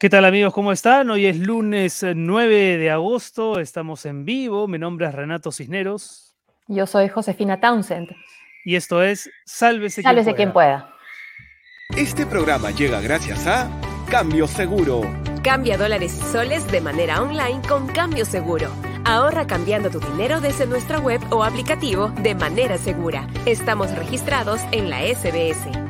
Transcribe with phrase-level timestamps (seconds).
[0.00, 0.54] ¿Qué tal amigos?
[0.54, 1.10] ¿Cómo están?
[1.10, 6.34] Hoy es lunes 9 de agosto, estamos en vivo, mi nombre es Renato Cisneros.
[6.68, 8.08] Yo soy Josefina Townsend.
[8.64, 10.94] Y esto es Sálvese, Sálvese quien, pueda.
[11.90, 12.02] quien pueda.
[12.02, 13.70] Este programa llega gracias a
[14.10, 15.02] Cambio Seguro.
[15.44, 18.70] Cambia dólares y soles de manera online con Cambio Seguro.
[19.04, 23.28] Ahorra cambiando tu dinero desde nuestra web o aplicativo de manera segura.
[23.44, 25.89] Estamos registrados en la SBS.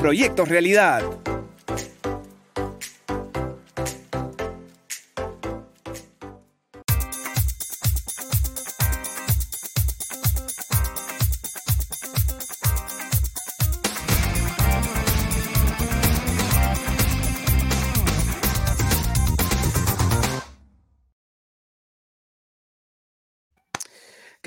[0.00, 1.02] proyectos realidad.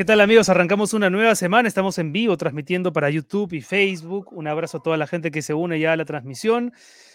[0.02, 0.50] ¿Qué tal amigos?
[0.50, 4.30] Arrancamos una nueva semana, estamos en vivo transmitiendo para YouTube y Facebook.
[4.32, 6.74] Un abrazo a toda la gente que se une ya a la transmisión.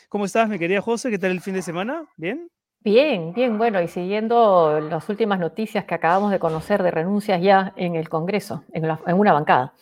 [0.09, 1.11] ¿Cómo estás, mi querida José?
[1.11, 2.05] ¿Qué tal el fin de semana?
[2.17, 2.49] ¿Bien?
[2.83, 7.73] Bien, bien, bueno, y siguiendo las últimas noticias que acabamos de conocer de renuncias ya
[7.75, 9.75] en el Congreso, en, en una bancada.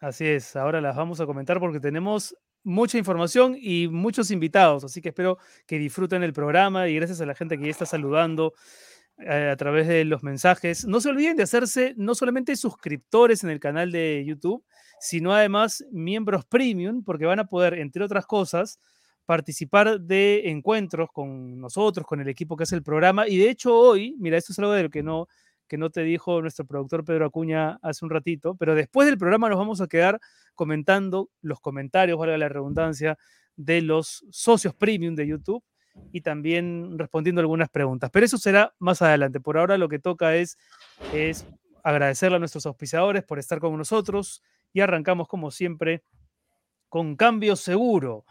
[0.00, 5.02] Así es, ahora las vamos a comentar porque tenemos mucha información y muchos invitados, así
[5.02, 5.36] que espero
[5.66, 8.52] que disfruten el programa y gracias a la gente que ya está saludando
[9.18, 10.86] eh, a través de los mensajes.
[10.86, 14.64] No se olviden de hacerse no solamente suscriptores en el canal de YouTube,
[14.98, 18.78] sino además miembros premium, porque van a poder, entre otras cosas,
[19.26, 23.28] participar de encuentros con nosotros, con el equipo que hace el programa.
[23.28, 25.28] Y de hecho hoy, mira, esto es algo de lo que no,
[25.68, 29.48] que no te dijo nuestro productor Pedro Acuña hace un ratito, pero después del programa
[29.48, 30.20] nos vamos a quedar
[30.54, 33.16] comentando los comentarios, valga la redundancia,
[33.56, 35.62] de los socios premium de YouTube
[36.12, 38.10] y también respondiendo algunas preguntas.
[38.10, 39.40] Pero eso será más adelante.
[39.40, 40.58] Por ahora lo que toca es,
[41.12, 41.46] es
[41.82, 44.42] agradecerle a nuestros auspiciadores por estar con nosotros
[44.72, 46.02] y arrancamos como siempre
[46.88, 48.24] con cambio seguro.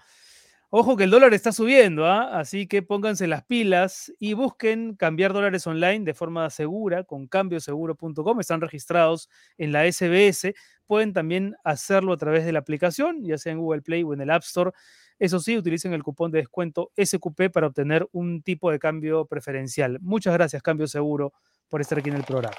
[0.74, 2.40] Ojo que el dólar está subiendo, ¿ah?
[2.40, 8.40] así que pónganse las pilas y busquen cambiar dólares online de forma segura con cambioseguro.com.
[8.40, 10.54] Están registrados en la SBS.
[10.88, 14.22] Pueden también hacerlo a través de la aplicación, ya sea en Google Play o en
[14.22, 14.72] el App Store.
[15.22, 20.00] Eso sí, utilicen el cupón de descuento SQP para obtener un tipo de cambio preferencial.
[20.02, 21.32] Muchas gracias, Cambio Seguro,
[21.70, 22.56] por estar aquí en el programa.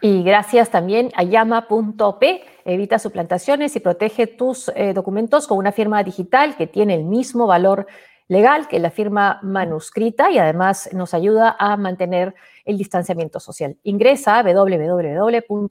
[0.00, 6.02] Y gracias también a llama.p, evita suplantaciones y protege tus eh, documentos con una firma
[6.02, 7.86] digital que tiene el mismo valor
[8.26, 13.76] legal que la firma manuscrita y además nos ayuda a mantener el distanciamiento social.
[13.84, 15.70] Ingresa a www.llama.p.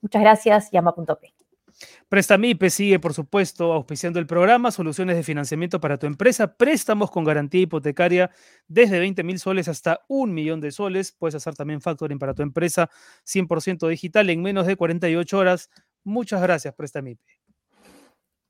[0.00, 1.43] Muchas gracias, llama.p.
[2.08, 7.24] Prestamipe sigue, por supuesto, auspiciando el programa, soluciones de financiamiento para tu empresa, préstamos con
[7.24, 8.30] garantía hipotecaria
[8.68, 11.12] desde 20 mil soles hasta un millón de soles.
[11.12, 12.90] Puedes hacer también factoring para tu empresa
[13.26, 15.70] 100% digital en menos de 48 horas.
[16.04, 17.44] Muchas gracias, Prestamipe.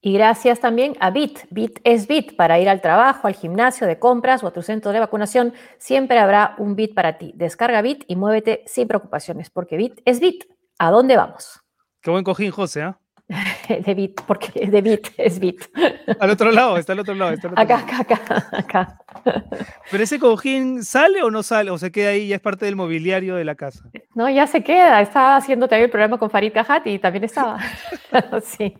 [0.06, 1.46] Y gracias también a Bit.
[1.48, 4.92] Bit es Bit para ir al trabajo, al gimnasio de compras o a tu centro
[4.92, 5.54] de vacunación.
[5.78, 7.32] Siempre habrá un Bit para ti.
[7.34, 10.44] Descarga Bit y muévete sin preocupaciones, porque Bit es Bit.
[10.78, 11.58] ¿A dónde vamos?
[12.02, 13.00] Qué buen cojín, José, ¿ah?
[13.68, 15.64] de bit, porque de bit es bit.
[16.20, 17.32] Al otro lado, está al otro lado.
[17.32, 18.98] Está acá, acá, acá, acá.
[19.90, 21.70] ¿Pero ese cojín sale o no sale?
[21.70, 23.88] ¿O se queda ahí ya es parte del mobiliario de la casa?
[24.14, 25.00] No, ya se queda.
[25.00, 27.58] Estaba haciendo también el programa con Farid Cajat y también estaba.
[28.44, 28.74] sí.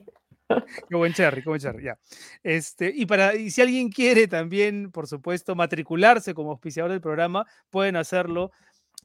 [0.47, 1.99] Qué buen cherry, qué buen cherry, ya.
[2.43, 7.47] Este, y, para, y si alguien quiere también, por supuesto, matricularse como auspiciador del programa,
[7.71, 8.53] pueden hacerlo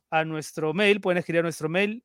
[0.10, 2.04] a nuestro mail, pueden escribir a nuestro mail.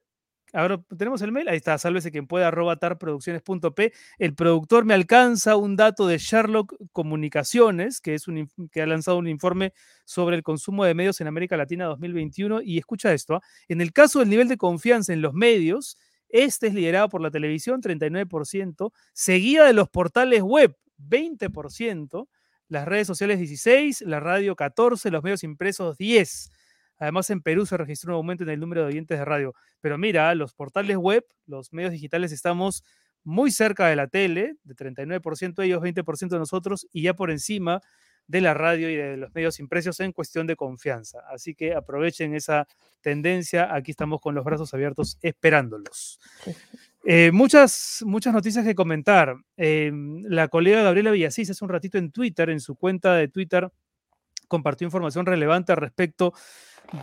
[0.54, 3.92] Ahora tenemos el mail, ahí está, sálvese quien pueda, arroba tarproducciones.p.
[4.18, 9.18] El productor me alcanza un dato de Sherlock Comunicaciones, que, es un, que ha lanzado
[9.18, 9.72] un informe
[10.04, 12.62] sobre el consumo de medios en América Latina 2021.
[12.62, 13.40] Y escucha esto, ¿ah?
[13.66, 15.98] en el caso del nivel de confianza en los medios,
[16.28, 22.28] este es liderado por la televisión, 39%, seguida de los portales web, 20%,
[22.68, 26.50] las redes sociales 16, la radio 14, los medios impresos 10.
[26.98, 29.54] Además, en Perú se registró un aumento en el número de oyentes de radio.
[29.80, 32.84] Pero mira, los portales web, los medios digitales, estamos
[33.24, 37.80] muy cerca de la tele, de 39% ellos, 20% de nosotros, y ya por encima
[38.26, 41.20] de la radio y de los medios impresos en cuestión de confianza.
[41.30, 42.66] Así que aprovechen esa
[43.00, 43.74] tendencia.
[43.74, 46.18] Aquí estamos con los brazos abiertos esperándolos.
[47.06, 49.36] Eh, muchas, muchas noticias que comentar.
[49.58, 49.92] Eh,
[50.22, 53.70] la colega Gabriela Villasís hace un ratito en Twitter, en su cuenta de Twitter,
[54.48, 56.32] compartió información relevante respecto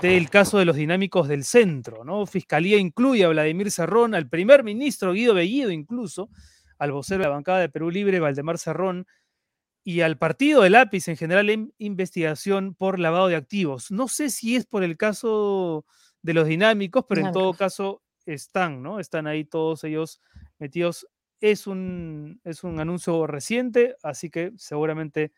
[0.02, 2.04] del caso de los dinámicos del centro.
[2.04, 2.26] ¿no?
[2.26, 6.30] Fiscalía incluye a Vladimir Cerrón, al primer ministro Guido Bellido incluso,
[6.78, 9.06] al vocero de la bancada de Perú Libre, Valdemar Cerrón,
[9.84, 13.92] y al partido del lápiz en general en investigación por lavado de activos.
[13.92, 15.86] No sé si es por el caso
[16.22, 19.00] de los dinámicos, pero en todo caso están, ¿no?
[19.00, 20.22] Están ahí todos ellos
[20.60, 21.08] metidos.
[21.40, 25.32] Es un, es un anuncio reciente, así que seguramente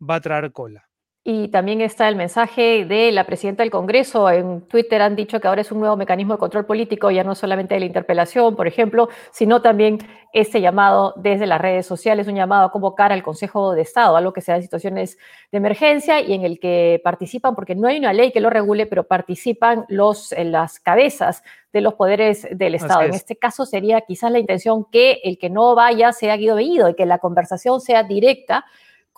[0.00, 0.87] va a traer cola.
[1.24, 4.30] Y también está el mensaje de la presidenta del Congreso.
[4.30, 7.34] En Twitter han dicho que ahora es un nuevo mecanismo de control político, ya no
[7.34, 9.98] solamente de la interpelación, por ejemplo, sino también
[10.32, 14.32] este llamado desde las redes sociales, un llamado a convocar al Consejo de Estado, algo
[14.32, 15.18] que se da en situaciones
[15.50, 18.86] de emergencia y en el que participan, porque no hay una ley que lo regule,
[18.86, 21.42] pero participan los, en las cabezas
[21.72, 23.02] de los poderes del Estado.
[23.02, 26.88] En este caso sería quizás la intención que el que no vaya sea Guido Bellido
[26.88, 28.64] y que la conversación sea directa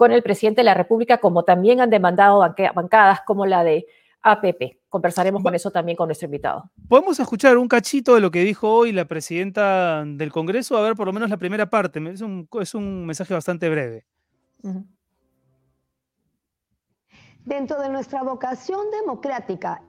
[0.00, 2.38] con el presidente de la República, como también han demandado
[2.75, 3.87] bancadas como la de
[4.23, 4.79] APP.
[4.88, 6.70] Conversaremos con eso también con nuestro invitado.
[6.88, 10.94] Podemos escuchar un cachito de lo que dijo hoy la presidenta del Congreso, a ver
[10.94, 12.00] por lo menos la primera parte.
[12.11, 14.06] Es un, es un mensaje bastante breve.
[17.44, 19.83] Dentro de nuestra vocación democrática.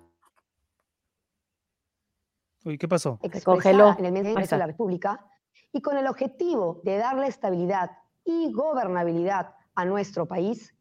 [2.65, 3.17] Uy, ¿qué pasó?
[3.45, 3.95] Congeló.
[3.97, 5.25] En el Congreso de la República
[5.71, 7.91] y con el objetivo de darle estabilidad
[8.25, 10.73] y gobernabilidad a nuestro país,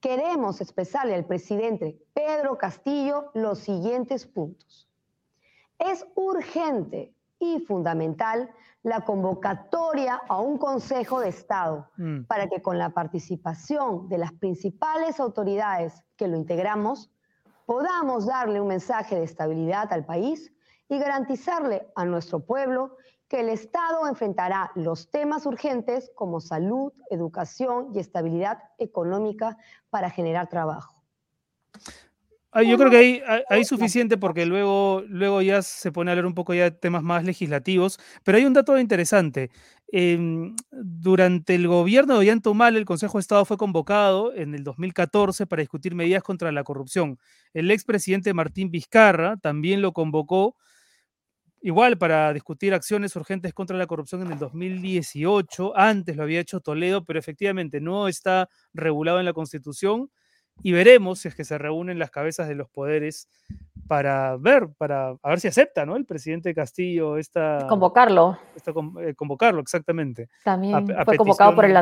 [0.00, 4.88] queremos expresarle al presidente Pedro Castillo los siguientes puntos.
[5.78, 8.50] Es urgente y fundamental
[8.82, 12.22] la convocatoria a un Consejo de Estado mm.
[12.24, 17.10] para que con la participación de las principales autoridades que lo integramos,
[17.64, 20.52] podamos darle un mensaje de estabilidad al país
[20.88, 22.96] y garantizarle a nuestro pueblo
[23.32, 29.56] que el Estado enfrentará los temas urgentes como salud, educación y estabilidad económica
[29.88, 31.02] para generar trabajo.
[32.62, 36.52] yo creo que hay, suficiente porque luego, luego ya se pone a hablar un poco
[36.52, 39.50] ya de temas más legislativos, pero hay un dato interesante.
[39.90, 45.46] Em, durante el gobierno de Ollanta el Consejo de Estado fue convocado en el 2014
[45.46, 47.18] para discutir medidas contra la corrupción.
[47.54, 50.54] El expresidente Martín Vizcarra también lo convocó
[51.64, 56.58] Igual para discutir acciones urgentes contra la corrupción en el 2018, antes lo había hecho
[56.58, 60.10] Toledo, pero efectivamente no está regulado en la Constitución
[60.60, 63.28] y veremos si es que se reúnen las cabezas de los poderes
[63.86, 65.96] para ver, para ver si acepta, ¿no?
[65.96, 68.38] El presidente Castillo esta convocarlo,
[69.00, 70.28] eh, convocarlo exactamente.
[70.44, 71.76] También fue convocado por el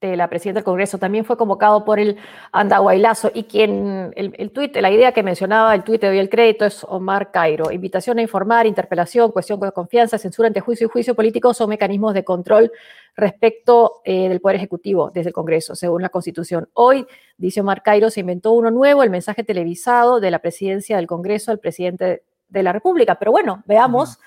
[0.00, 2.18] de la presidenta del Congreso, también fue convocado por el
[2.52, 6.28] Andahuaylazo y quien, el, el tuit, la idea que mencionaba, el tuit de hoy el
[6.28, 7.72] crédito es Omar Cairo.
[7.72, 12.12] Invitación a informar, interpelación, cuestión de confianza, censura ante juicio y juicio político son mecanismos
[12.12, 12.70] de control
[13.16, 16.68] respecto eh, del Poder Ejecutivo desde el Congreso, según la Constitución.
[16.74, 17.06] Hoy,
[17.38, 21.50] dice Omar Cairo, se inventó uno nuevo, el mensaje televisado de la presidencia del Congreso
[21.50, 23.14] al presidente de la República.
[23.14, 24.18] Pero bueno, veamos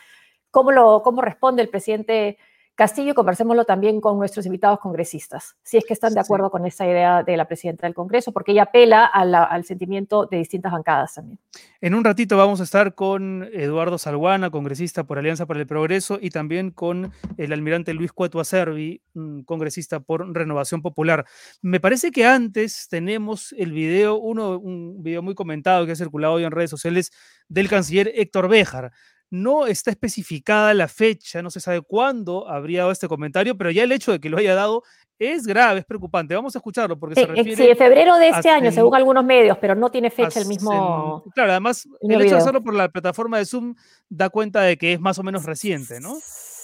[0.50, 2.40] cómo, lo, cómo responde el presidente
[2.80, 6.86] Castillo, conversémoslo también con nuestros invitados congresistas, si es que están de acuerdo con esa
[6.88, 11.38] idea de la presidenta del Congreso, porque ella apela al sentimiento de distintas bancadas también.
[11.82, 16.20] En un ratito vamos a estar con Eduardo Salguana, congresista por Alianza para el Progreso,
[16.22, 19.02] y también con el almirante Luis Cueto Acervi,
[19.46, 21.26] congresista por Renovación Popular.
[21.62, 26.36] Me parece que antes tenemos el video, uno, un video muy comentado que ha circulado
[26.36, 27.12] hoy en redes sociales
[27.50, 28.94] del canciller Héctor Béjar
[29.30, 33.84] no está especificada la fecha, no se sabe cuándo habría dado este comentario, pero ya
[33.84, 34.84] el hecho de que lo haya dado
[35.20, 36.34] es grave, es preocupante.
[36.34, 37.56] Vamos a escucharlo porque se refiere.
[37.56, 41.24] Sí, en febrero de este año, según algunos medios, pero no tiene fecha el mismo.
[41.36, 43.76] claro, además, el hecho de hacerlo por la plataforma de Zoom
[44.08, 46.18] da cuenta de que es más o menos reciente, ¿no?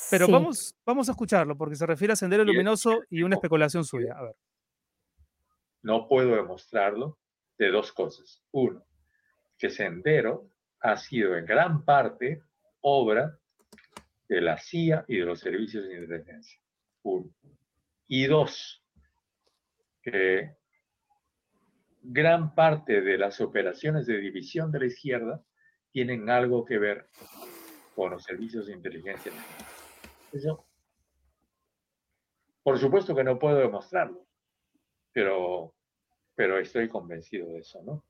[0.10, 0.32] Pero Sí.
[0.32, 4.16] vamos, vamos a escucharlo porque se refiere a Sendero Luminoso y una especulación suya.
[4.18, 4.36] A ver.
[5.82, 7.18] no puedo demostrarlo
[7.58, 8.42] de dos cosas.
[8.52, 8.84] Uno,
[9.58, 10.48] que Sendero
[10.80, 12.42] ha sido en gran parte
[12.88, 13.40] obra
[14.28, 16.60] de la CIA y de los servicios de inteligencia.
[17.02, 17.32] Uno.
[18.08, 18.84] Y dos,
[20.04, 20.56] que
[22.04, 25.44] gran parte de las operaciones de división de la izquierda
[25.90, 27.10] tienen algo que ver
[27.96, 29.32] con los servicios de inteligencia.
[30.32, 30.68] Eso,
[32.62, 34.28] por supuesto que no puedo demostrarlo,
[35.12, 35.74] pero,
[36.36, 38.06] pero estoy convencido de eso, ¿no?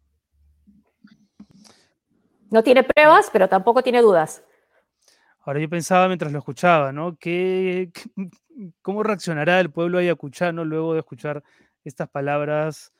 [2.52, 4.44] No tiene pruebas, pero tampoco tiene dudas.
[5.46, 7.18] Ahora yo pensaba mientras lo escuchaba, ¿no?
[7.20, 8.10] ¿Qué, qué-
[8.82, 11.44] ¿Cómo reaccionará el pueblo ayacuchano luego de escuchar
[11.84, 12.94] estas palabras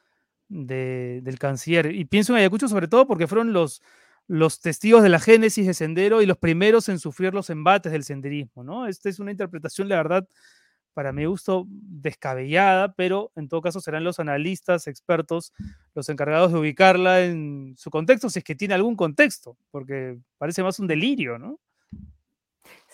[0.50, 1.94] de- del canciller?
[1.96, 3.82] Y pienso en Ayacucho sobre todo porque fueron los,
[4.28, 8.04] los testigos de la génesis de Sendero y los primeros en sufrir los embates del
[8.04, 8.88] senderismo, ¿no?
[8.88, 10.28] Esta es una interpretación, la verdad,
[10.94, 15.54] para mi gusto, descabellada, pero en todo caso serán los analistas, expertos,
[15.96, 20.64] los encargados de ubicarla en su contexto, si es que tiene algún contexto, porque parece
[20.64, 21.60] más un delirio, ¿no?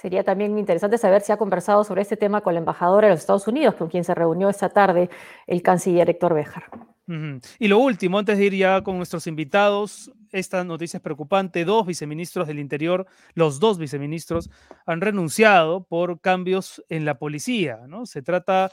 [0.01, 3.20] Sería también interesante saber si ha conversado sobre este tema con la embajadora de los
[3.20, 5.12] Estados Unidos, con quien se reunió esta tarde
[5.46, 6.63] el canciller Héctor Béjar.
[7.08, 7.39] Ujú.
[7.60, 11.65] Y lo último, antes de ir ya con nuestros invitados, esta noticia es preocupante.
[11.65, 13.05] Dos viceministros del Interior,
[13.36, 14.50] los dos viceministros,
[14.88, 17.81] han renunciado por cambios en la policía.
[17.88, 18.08] ¿no?
[18.08, 18.72] Se trata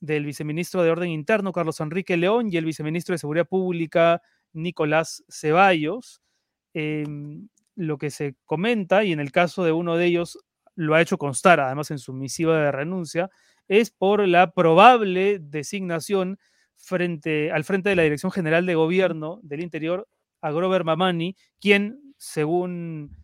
[0.00, 4.20] del viceministro de Orden Interno, Carlos Enrique León, y el viceministro de Seguridad Pública,
[4.52, 6.20] Nicolás Ceballos.
[6.74, 10.38] Em, lo que se comenta, y en el caso de uno de ellos
[10.76, 13.30] lo ha hecho constar, además en su misiva de renuncia,
[13.68, 16.38] es por la probable designación
[16.76, 20.06] frente, al frente de la Dirección General de Gobierno del Interior
[20.40, 23.16] a Grover Mamani, quien, según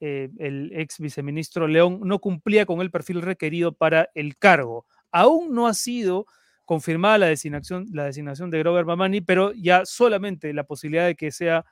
[0.00, 4.86] eh, el ex viceministro León, no cumplía con el perfil requerido para el cargo.
[5.12, 6.26] Aún no ha sido
[6.64, 11.32] confirmada la designación, la designación de Grover Mamani, pero ya solamente la posibilidad de que
[11.32, 11.64] sea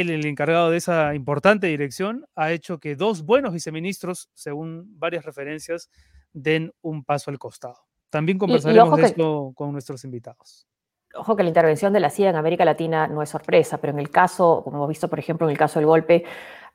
[0.00, 5.24] él el encargado de esa importante dirección ha hecho que dos buenos viceministros, según varias
[5.24, 5.90] referencias,
[6.32, 7.78] den un paso al costado.
[8.10, 10.66] También conversaremos de que- esto con nuestros invitados.
[11.14, 13.98] Ojo que la intervención de la CIA en América Latina no es sorpresa, pero en
[13.98, 16.24] el caso, como hemos visto, por ejemplo, en el caso del golpe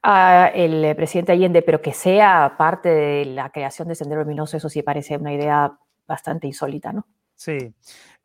[0.01, 4.57] a el eh, presidente Allende, pero que sea parte de la creación de Sendero Luminoso,
[4.57, 7.05] eso sí parece una idea bastante insólita, ¿no?
[7.35, 7.73] Sí.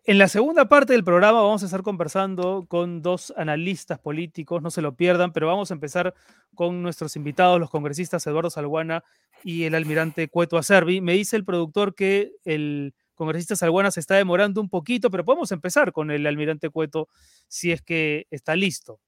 [0.08, 4.70] En la segunda parte del programa vamos a estar conversando con dos analistas políticos, no
[4.70, 6.14] se lo pierdan, pero vamos a empezar
[6.54, 9.02] con nuestros invitados, los congresistas Eduardo Salguana
[9.42, 11.00] y el almirante Cueto Acerbi.
[11.00, 15.50] Me dice el productor que el congresista Salguana se está demorando un poquito, pero podemos
[15.50, 17.08] empezar con el almirante Cueto
[17.48, 19.00] si es que está listo.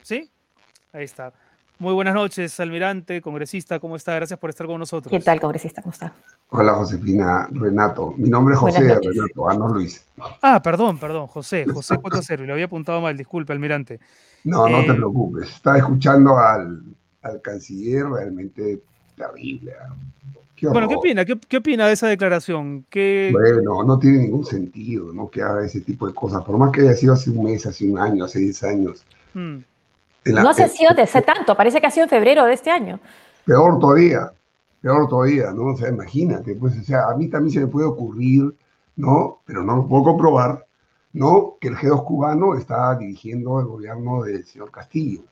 [0.00, 0.30] ¿Sí?
[0.94, 1.34] Ahí está.
[1.78, 4.14] Muy buenas noches, almirante, congresista, ¿cómo está?
[4.14, 5.10] Gracias por estar con nosotros.
[5.10, 5.82] ¿Qué tal, congresista?
[5.82, 6.12] ¿Cómo está?
[6.50, 8.14] Hola Josefina, Renato.
[8.16, 8.80] Mi nombre es José.
[9.00, 10.04] Renato, ah, no Luis.
[10.42, 13.98] Ah, perdón, perdón, José, José Acerbi, lo había apuntado mal, disculpe, almirante.
[14.44, 15.48] No, no Eh, te preocupes.
[15.48, 16.82] Estaba escuchando al,
[17.22, 18.80] al canciller realmente
[19.16, 19.72] terrible.
[19.80, 19.94] ah.
[20.54, 21.24] Qué Bueno, ¿qué opina?
[21.24, 22.86] ¿Qué, qué opina de esa declaración?
[22.88, 25.28] ¿Qué, Bueno, no tiene ningún sentido ¿no?
[25.28, 26.44] que haga ese tipo de cosas.
[26.44, 29.04] Por más que haya sido hace un mes, hace un año, hace 10 años.
[29.34, 29.56] mm,
[30.24, 30.90] la- No se ha eh, sido
[31.24, 33.00] tanto, parece que ha sido en febrero de este año.
[33.44, 34.32] Peor todavía,
[34.80, 35.72] peor todavía, ¿no?
[35.72, 38.54] O sea, imagínate, pues, o sea, a mí también se me puede ocurrir,
[38.96, 39.40] ¿no?
[39.44, 40.64] Pero no lo puedo comprobar,
[41.12, 41.56] ¿no?
[41.60, 45.22] Que el G2 cubano está dirigiendo el gobierno del señor Castillo,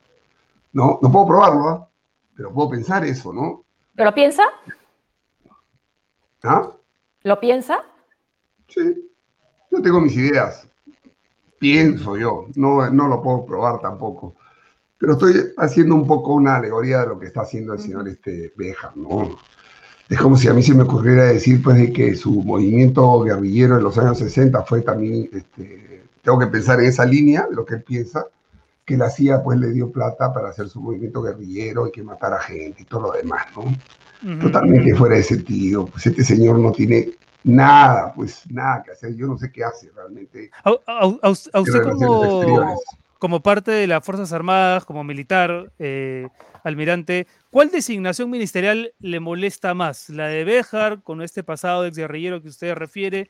[0.73, 0.99] ¿no?
[1.01, 1.87] No puedo probarlo, ¿ah?
[2.35, 3.63] Pero puedo pensar eso, ¿no?
[3.95, 4.43] ¿Pero piensa?
[6.43, 6.71] ¿Ah?
[7.23, 7.83] ¿Lo piensa?
[8.67, 9.09] Sí,
[9.69, 10.67] yo tengo mis ideas,
[11.59, 14.35] pienso yo, no, no lo puedo probar tampoco.
[15.01, 18.53] Pero estoy haciendo un poco una alegoría de lo que está haciendo el señor este
[18.55, 19.37] Béjar, ¿no?
[20.07, 23.77] Es como si a mí se me ocurriera decir, pues, de que su movimiento guerrillero
[23.77, 27.65] en los años 60 fue también, este, tengo que pensar en esa línea de lo
[27.65, 28.27] que él piensa,
[28.85, 32.39] que la CIA, pues, le dio plata para hacer su movimiento guerrillero y que matara
[32.39, 33.63] gente y todo lo demás, ¿no?
[34.39, 35.87] Totalmente fuera de sentido.
[35.87, 37.09] Pues este señor no tiene
[37.43, 39.15] nada, pues, nada que hacer.
[39.15, 42.81] Yo no sé qué hace realmente A, a- a usted como.
[43.21, 46.27] Como parte de las Fuerzas Armadas, como militar, eh,
[46.63, 50.09] almirante, ¿cuál designación ministerial le molesta más?
[50.09, 53.29] ¿La de Béjar, con este pasado de exguerrillero que usted refiere?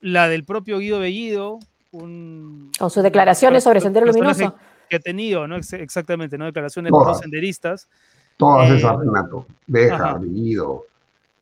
[0.00, 1.60] ¿La del propio Guido Bellido?
[1.92, 4.56] Un, Con sus declaraciones sobre Sendero Luminoso.
[4.90, 5.54] Que ha tenido, ¿no?
[5.56, 6.46] Ex- Exactamente, ¿no?
[6.46, 7.18] Declaraciones Todas.
[7.18, 7.88] pro senderistas.
[8.36, 9.46] Todas Eh, esas, Renato.
[9.92, 10.14] Ajá.
[10.18, 10.86] Bellido,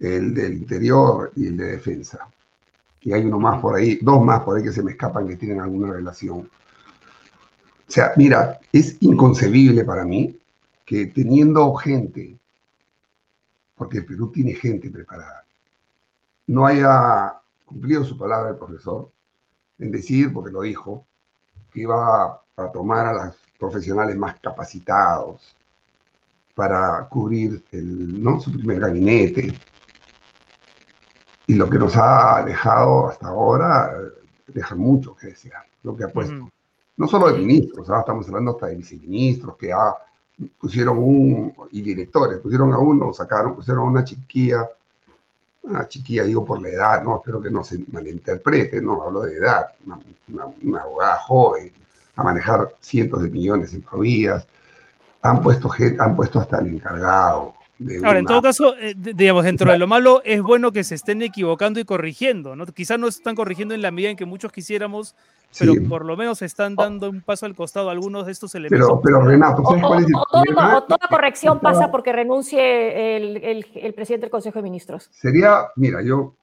[0.00, 2.28] el del interior y el de defensa.
[3.00, 5.36] Y hay uno más por ahí, dos más por ahí que se me escapan que
[5.36, 6.46] tienen alguna relación.
[7.90, 10.38] O sea, mira, es inconcebible para mí
[10.86, 12.38] que teniendo gente
[13.74, 15.44] porque el Perú tiene gente preparada.
[16.46, 17.34] No haya
[17.66, 19.10] cumplido su palabra el profesor
[19.80, 21.04] en decir, porque lo dijo,
[21.72, 25.56] que iba a tomar a los profesionales más capacitados
[26.54, 28.38] para cubrir el, ¿no?
[28.38, 29.52] su primer gabinete.
[31.48, 33.92] Y lo que nos ha dejado hasta ahora
[34.46, 36.48] deja mucho que desear, lo que ha puesto.
[37.00, 39.94] No solo de ministros, estamos hablando hasta de viceministros que ha,
[40.58, 44.68] pusieron un, y directores, pusieron a uno, sacaron, pusieron a una chiquilla,
[45.62, 49.34] una chiquilla digo por la edad, no, espero que no se malinterprete, no, hablo de
[49.34, 49.98] edad, una,
[50.62, 51.72] una, abogada joven,
[52.16, 54.46] a manejar cientos de millones en provías,
[55.22, 57.54] han puesto, han puesto hasta el encargado,
[58.04, 61.22] Ahora, en todo caso, eh, digamos, dentro de lo malo es bueno que se estén
[61.22, 62.66] equivocando y corrigiendo, ¿no?
[62.66, 65.14] Quizás no están corrigiendo en la medida en que muchos quisiéramos,
[65.58, 69.00] pero por lo menos están dando un paso al costado algunos de estos elementos.
[69.02, 74.26] Pero, Renato, ¿sabes cuál es el o, toda corrección pasa porque renuncie el, el, presidente
[74.26, 75.08] del Consejo de Ministros.
[75.10, 76.34] Sería, mira, yo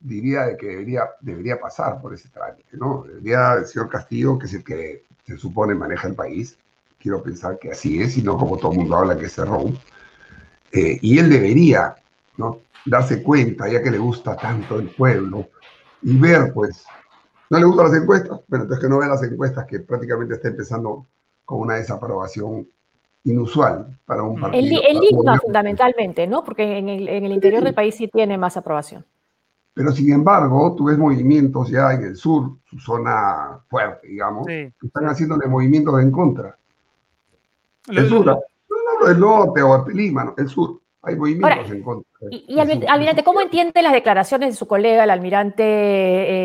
[0.00, 3.04] diría de que debería, debería pasar por ese trámite, ¿no?
[3.08, 6.58] Debería el señor Castillo, que es el que se supone maneja el país,
[6.98, 9.72] quiero pensar que así es, y no como todo el mundo habla que es error
[10.74, 11.94] eh, y él debería
[12.36, 12.58] ¿no?
[12.84, 15.46] darse cuenta, ya que le gusta tanto el pueblo,
[16.02, 16.84] y ver, pues,
[17.48, 20.48] no le gustan las encuestas, pero entonces que no ve las encuestas que prácticamente está
[20.48, 21.06] empezando
[21.44, 22.66] con una desaprobación
[23.22, 24.82] inusual para un partido.
[24.86, 26.42] El, Lima fundamentalmente, ¿no?
[26.42, 29.04] Porque en el, en el interior del país sí tiene más aprobación.
[29.74, 34.72] Pero sin embargo, tú ves movimientos ya en el sur, su zona fuerte, digamos, que
[34.82, 36.56] están haciéndole movimientos en contra.
[37.88, 38.08] El
[39.18, 39.86] norte o
[40.36, 40.80] el sur.
[41.02, 42.10] Hay movimientos en contra.
[42.30, 45.62] Y, almirante, ¿cómo entiende las declaraciones de su colega, el almirante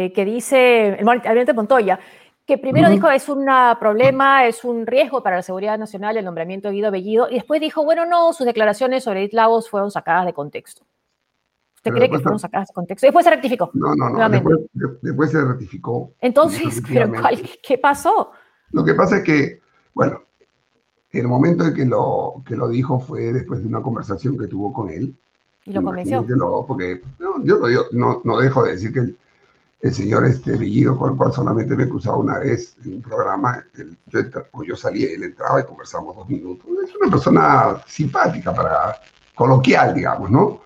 [0.06, 2.00] eh, que dice, el almirante Montoya,
[2.46, 3.46] que primero dijo es un
[3.80, 7.62] problema, es un riesgo para la seguridad nacional el nombramiento de Guido Bellido, y después
[7.62, 10.84] dijo, bueno, no, sus declaraciones sobre Edith Lagos fueron sacadas de contexto.
[11.76, 13.08] ¿Usted cree que fueron sacadas de contexto?
[13.08, 13.70] Después se rectificó.
[13.74, 14.30] No, no, no.
[14.30, 14.58] Después,
[15.02, 16.12] después, se rectificó.
[16.20, 16.82] Entonces,
[17.64, 18.32] ¿qué pasó?
[18.72, 19.62] Lo que pasa es que,
[19.94, 20.24] bueno,
[21.12, 24.72] el momento en que lo, que lo dijo fue después de una conversación que tuvo
[24.72, 25.16] con él.
[25.66, 26.26] ¿Y lo convenció?
[26.68, 27.02] porque
[27.44, 29.16] yo, no, no, dejo de decir que
[29.82, 33.02] el, señor este Bellido, con el cual solamente me he cruzado una vez en un
[33.02, 33.64] programa,
[34.08, 34.20] yo,
[34.66, 36.66] yo salí, él entraba y conversamos dos minutos.
[36.84, 39.00] Es una persona simpática, para
[39.36, 40.62] coloquial, digamos, ¿no?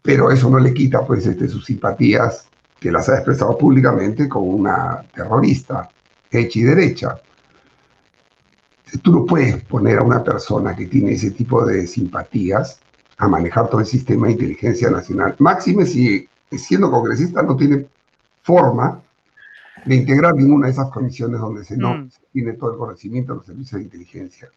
[0.00, 2.48] Pero eso no le quita, pues, este, sus simpatías
[2.80, 5.88] que las ha expresado públicamente con una terrorista
[6.30, 7.20] hecha y derecha
[8.98, 12.80] tú no puedes poner a una persona que tiene ese tipo de simpatías
[13.18, 15.34] a manejar todo el sistema de inteligencia nacional.
[15.38, 17.86] Máxime si siendo congresista no tiene
[18.42, 19.00] forma
[19.84, 22.10] de integrar ninguna de esas comisiones donde se no mm.
[22.32, 24.48] tiene todo el conocimiento de los servicios de inteligencia.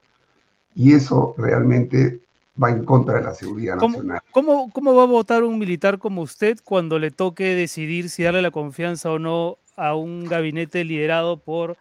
[0.76, 2.22] Y eso realmente
[2.62, 4.20] va en contra de la seguridad nacional.
[4.32, 8.42] ¿Cómo, ¿Cómo va a votar un militar como usted cuando le toque decidir si darle
[8.42, 11.78] la confianza o no a un gabinete liderado por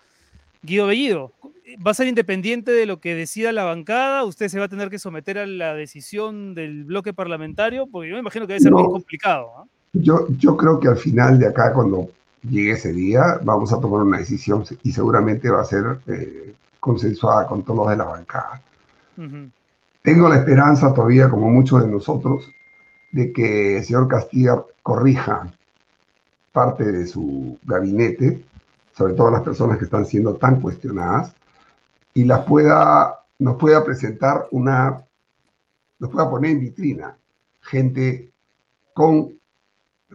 [0.62, 1.32] Guido Bellido?
[1.84, 4.90] Va a ser independiente de lo que decida la bancada, usted se va a tener
[4.90, 8.72] que someter a la decisión del bloque parlamentario, porque yo me imagino que debe ser
[8.72, 9.50] muy complicado.
[9.56, 9.64] ¿ah?
[9.92, 12.10] Yo, yo creo que al final de acá, cuando
[12.48, 17.46] llegue ese día, vamos a tomar una decisión y seguramente va a ser eh, consensuada
[17.46, 18.60] con todos los de la bancada.
[20.02, 22.50] Tengo la esperanza todavía, como muchos de nosotros,
[23.12, 25.46] de que el señor Castilla corrija
[26.52, 28.44] parte de su gabinete,
[28.96, 31.32] sobre todo las personas que están siendo tan cuestionadas,
[32.14, 35.04] y las pueda, nos pueda presentar una,
[35.98, 37.18] nos pueda poner en vitrina
[37.60, 38.32] gente
[38.94, 39.38] con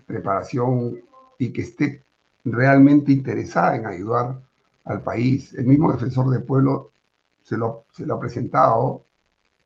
[0.05, 1.01] preparación
[1.37, 2.03] y que esté
[2.45, 4.39] realmente interesada en ayudar
[4.85, 5.53] al país.
[5.53, 6.91] El mismo defensor del pueblo
[7.43, 9.03] se lo, se lo ha presentado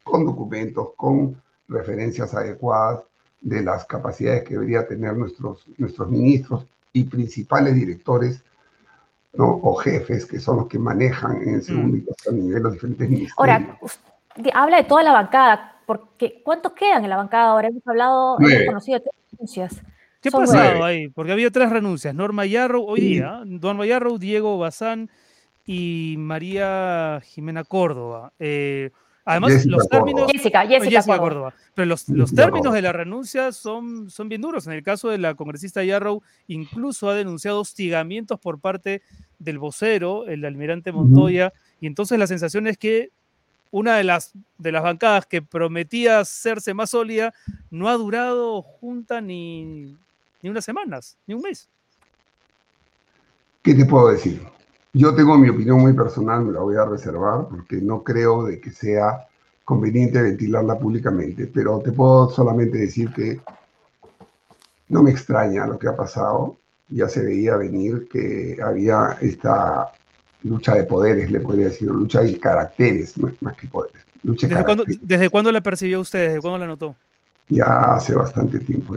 [0.04, 3.04] con documentos, con referencias adecuadas
[3.41, 8.43] de las capacidades que debería tener nuestros, nuestros ministros y principales directores
[9.38, 12.06] o jefes, que son los que manejan en el segundo y mm.
[12.06, 13.38] tercer nivel los diferentes ministerios.
[13.38, 13.80] Ahora,
[14.54, 17.67] habla de toda la bancada, porque ¿cuántos quedan en la bancada ahora?
[17.67, 19.82] Hemos hablado, hemos conocido tres renuncias.
[20.22, 21.10] ¿Qué ha pasado ahí?
[21.10, 22.15] Porque había tres renuncias.
[22.15, 25.10] Norma Yarrow, hoy día, Norma Yarrow, Diego Bazán
[25.65, 28.32] y María Jimena Córdoba.
[28.39, 28.91] Eh,
[29.25, 30.29] Además, los términos.
[30.31, 31.53] Jessica, Jessica, Córdoba.
[31.73, 34.67] Pero los, los términos de la renuncia son, son bien duros.
[34.67, 39.01] En el caso de la congresista Yarrow, incluso ha denunciado hostigamientos por parte
[39.39, 41.53] del vocero, el almirante Montoya.
[41.79, 43.12] Y entonces la sensación es que
[43.71, 47.33] una de las, de las bancadas que prometía hacerse más sólida
[47.71, 49.95] no ha durado junta ni,
[50.41, 51.69] ni unas semanas, ni un mes.
[53.63, 54.41] ¿Qué te puedo decir?
[54.95, 58.62] Yo tengo mi opinión muy personal, me la voy a reservar porque no creo de
[58.62, 59.27] que sea
[59.65, 63.41] conveniente ventilarla públicamente, pero te puedo solamente decir que
[64.89, 66.58] no me extraña lo que ha pasado.
[66.89, 69.91] Ya se veía venir que había esta
[70.43, 74.03] lucha de poderes, le podría decir, lucha de caracteres más, que poderes.
[74.21, 76.27] ¿Desde, cuándo, ¿Desde cuándo la percibió usted?
[76.27, 76.95] ¿Desde cuándo la notó?
[77.49, 78.95] Ya hace bastante tiempo.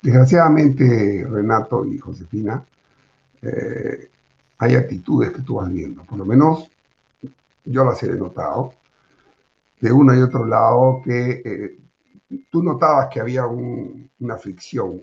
[0.00, 2.64] Desgraciadamente, Renato y Josefina,
[3.42, 4.08] eh,
[4.64, 6.02] hay actitudes que tú vas viendo.
[6.04, 6.68] Por lo menos
[7.64, 8.74] yo las he notado.
[9.80, 11.78] De uno y otro lado, que eh,
[12.50, 15.02] tú notabas que había una fricción.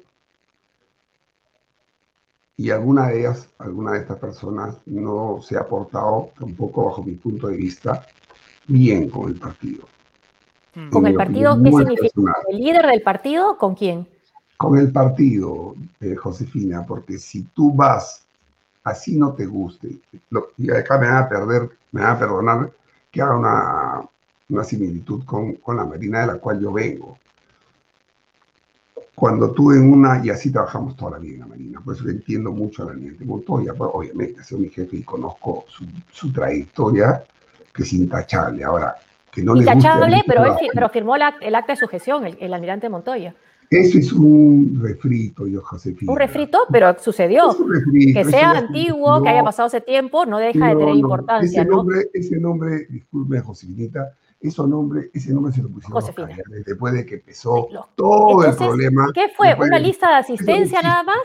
[2.57, 7.13] Y alguna de ellas, alguna de estas personas, no se ha portado, tampoco bajo mi
[7.13, 8.05] punto de vista,
[8.67, 9.85] bien con el partido.
[10.75, 10.89] Mm.
[10.89, 12.35] ¿Con el partido qué significa?
[12.49, 13.57] ¿El líder del partido?
[13.57, 14.07] ¿Con quién?
[14.57, 18.25] Con el partido, eh, Josefina, porque si tú vas,
[18.83, 19.99] así no te guste,
[20.57, 22.71] y acá me van a perder, me van a perdonar
[23.11, 24.01] que haga una,
[24.49, 27.17] una similitud con, con, la Marina de la cual yo vengo.
[29.13, 32.07] Cuando tú en una, y así trabajamos toda la vida en la Marina, por eso
[32.09, 36.31] entiendo mucho a la de Montoya, pues, obviamente, soy mi jefe y conozco su, su
[36.31, 37.23] trayectoria,
[37.73, 38.63] que es intachable.
[38.63, 38.95] Ahora,
[39.31, 43.35] que no Intachable, pero, él, pero firmó el acta de sujeción, el, el almirante Montoya.
[43.71, 46.11] Eso es un refrito, yo, Josefina.
[46.11, 47.55] Un refrito, pero sucedió.
[48.13, 51.61] que sea antiguo, que haya pasado ese tiempo, no deja de tener importancia.
[51.61, 56.29] Ese nombre, ese nombre, disculpe, Josefinita, ese nombre, ese nombre se lo pusieron
[56.65, 59.07] después de que empezó todo el problema.
[59.13, 59.55] ¿Qué fue?
[59.57, 61.23] ¿Una lista de asistencia nada más?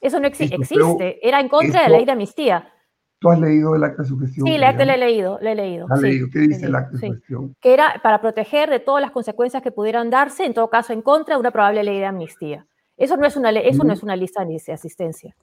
[0.00, 1.18] Eso no existe.
[1.22, 2.72] Era en contra de la ley de amnistía.
[3.20, 4.46] ¿Tú has leído el acta de sugestión?
[4.46, 5.86] Sí, le, le he leído, le he leído.
[5.90, 6.28] ¿Has leído?
[6.32, 7.56] ¿Qué dice el acta de sugestión?
[7.60, 11.02] Que era para proteger de todas las consecuencias que pudieran darse, en todo caso en
[11.02, 12.66] contra de una probable ley de amnistía.
[12.96, 15.34] Eso no es una, eso no, es una lista de asistencia.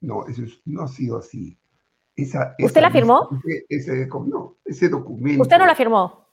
[0.00, 1.56] No, eso no ha sido así.
[2.58, 3.28] ¿Usted la firmó?
[3.68, 5.42] Ese, no, ese documento.
[5.42, 6.26] ¿Usted no la firmó?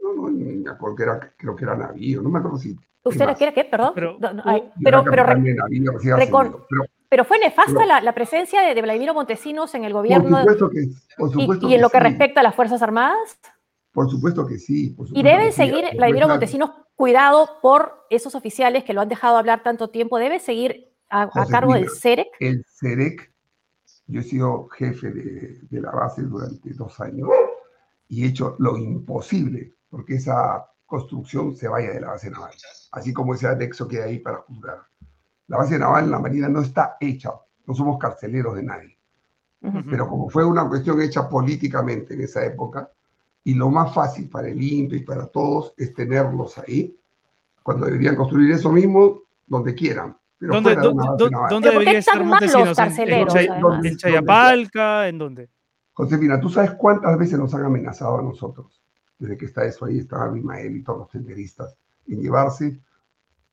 [0.00, 2.76] No, no, me acuerdo que era, creo que era navío, no me acuerdo si.
[3.04, 3.64] ¿Usted la quiere qué?
[3.64, 3.92] Perdón.
[3.94, 4.18] Pero,
[4.82, 6.88] pero, pero, pero
[7.24, 10.30] fue nefasta la, presencia de, Vladimiro Montesinos en el gobierno.
[10.30, 13.38] Por supuesto que, por supuesto y, en lo que respecta a las Fuerzas Armadas.
[13.92, 14.94] Por supuesto que sí.
[15.12, 19.88] y deben seguir, Vladimiro Montesinos, cuidado por esos oficiales que lo han dejado hablar tanto
[19.88, 22.28] tiempo, debe seguir a, cargo del CEREC.
[22.40, 23.32] El CEREC,
[24.06, 27.28] yo he sido jefe de, de la base durante dos años
[28.08, 32.54] y he hecho lo imposible porque esa construcción se vaya de la base naval,
[32.92, 34.78] así como ese anexo que hay ahí para juzgar.
[35.48, 37.30] La base naval en la Marina no está hecha,
[37.66, 38.98] no somos carceleros de nadie.
[39.90, 42.90] Pero como fue una cuestión hecha políticamente en esa época,
[43.42, 46.96] y lo más fácil para el INPE y para todos es tenerlos ahí,
[47.62, 50.16] cuando deberían construir eso mismo donde quieran.
[50.38, 50.76] Pero ¿Dónde,
[51.50, 52.78] ¿dónde debería estar Montesinos?
[52.78, 55.08] ¿En, en, en Chayapalca?
[55.08, 55.48] ¿En dónde?
[55.92, 58.80] Josefina, ¿tú sabes cuántas veces nos han amenazado a nosotros?
[59.18, 62.80] Desde que está eso ahí, estaba Abimael y todos los senderistas, en llevarse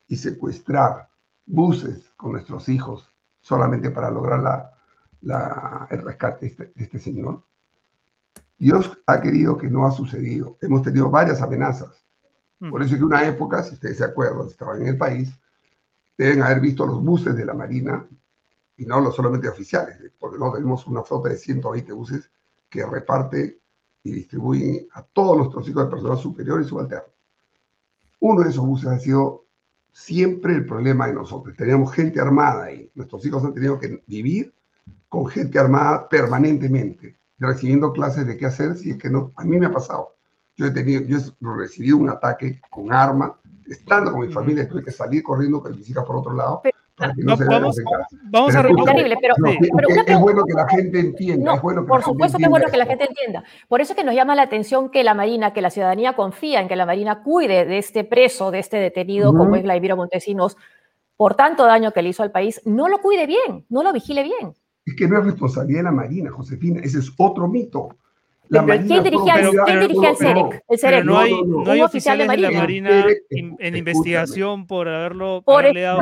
[0.07, 1.09] y secuestrar
[1.45, 4.71] buses con nuestros hijos solamente para lograr
[5.21, 7.43] la, el rescate de este, señor.
[8.57, 10.57] Dios ha querido que no ha sucedido.
[10.61, 12.05] Hemos tenido varias amenazas.
[12.59, 12.71] Mm.
[12.71, 15.31] Por eso que una época, si ustedes se acuerdan, estaban en el país,
[16.17, 18.07] deben haber visto los buses de la Marina,
[18.77, 22.29] y no los solamente oficiales, porque no tenemos una flota de 120 buses
[22.69, 23.61] que reparte
[24.03, 27.13] y distribuye a todos nuestros hijos de personal superior y subalterno.
[28.19, 29.44] Uno de esos buses ha sido
[29.95, 31.55] siempre el problema de nosotros.
[31.55, 34.53] Teníamos gente armada y nuestros hijos han tenido que vivir
[35.07, 39.31] con gente armada permanentemente, recibiendo clases de qué hacer si es que no.
[39.37, 40.09] A mí me ha pasado.
[40.57, 44.83] Yo he tenido, yo he recibido un ataque con arma, estando con mi familia, tuve
[44.83, 46.61] que salir corriendo con mis hijas por otro lado
[46.97, 49.35] vamos, a Terrible, pero,
[50.07, 51.61] es bueno que la gente entienda.
[51.61, 53.43] por supuesto que es bueno que la gente entienda.
[53.67, 56.67] Por eso que nos llama la atención que la Marina, que la ciudadanía confía en
[56.67, 60.57] que la Marina cuide de este preso, de este detenido, como es Vladimiro Montesinos,
[61.17, 64.23] por tanto daño que le hizo al país, no lo cuide bien, no lo vigile
[64.23, 64.53] bien.
[64.85, 67.89] Es que no es responsabilidad de la Marina, Josefina, ese es otro mito.
[68.49, 70.63] ¿Quién dirigía, el CEREC?
[70.67, 71.05] El CEREC.
[71.05, 76.01] no hay, no, hay oficiales de la Marina, en, investigación por haberlo por haberle dado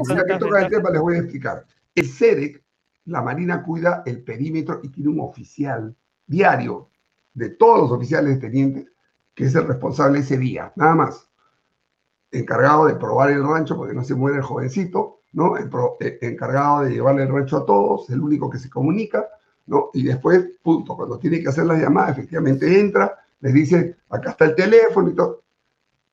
[0.91, 1.65] les voy a explicar.
[1.95, 2.63] El CEREC,
[3.05, 6.89] la Marina cuida el perímetro y tiene un oficial diario
[7.33, 8.87] de todos los oficiales tenientes
[9.33, 11.29] que es el responsable ese día, nada más.
[12.31, 15.57] Encargado de probar el rancho porque no se muere el jovencito, ¿no?
[15.57, 19.27] Eh, encargado de llevarle el rancho a todos, el único que se comunica
[19.65, 19.89] ¿no?
[19.93, 24.45] Y después, punto, cuando tiene que hacer las llamadas, efectivamente entra, les dice, acá está
[24.45, 25.43] el teléfono y todo.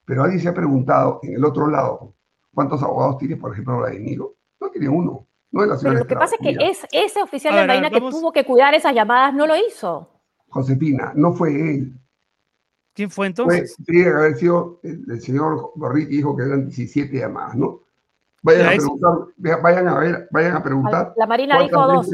[0.05, 2.15] Pero alguien se ha preguntado en el otro lado,
[2.53, 4.35] ¿cuántos abogados tiene, por ejemplo, Vladimiro?
[4.61, 5.27] No tiene uno.
[5.53, 8.33] No la Pero lo que pasa es que es, ese oficial de Marina que tuvo
[8.33, 10.09] que cuidar esas llamadas no lo hizo.
[10.49, 11.93] Josefina, no fue él.
[12.93, 13.77] ¿Quién fue entonces?
[13.87, 17.81] tiene que haber sido el, señor Gorriti, dijo que eran 17 llamadas, ¿no?
[18.43, 19.11] Vayan a preguntar,
[19.63, 21.15] vayan a ver, vayan a preguntar.
[21.17, 22.11] La Marina dijo dos.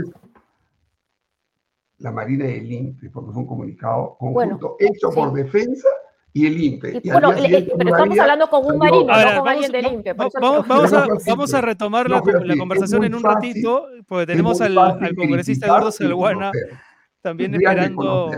[1.99, 5.89] La Marina y el INPE, porque fue un comunicado conjunto hecho por defensa
[6.33, 7.01] y el INPE.
[7.03, 10.13] pero estamos hablando con un marino, no con alguien del INPE.
[10.13, 12.21] Vamos, a, retomar la,
[12.59, 14.75] conversación en un ratito, porque tenemos al,
[15.17, 16.53] congresista Eduardo Salguana
[17.23, 18.31] también esperando.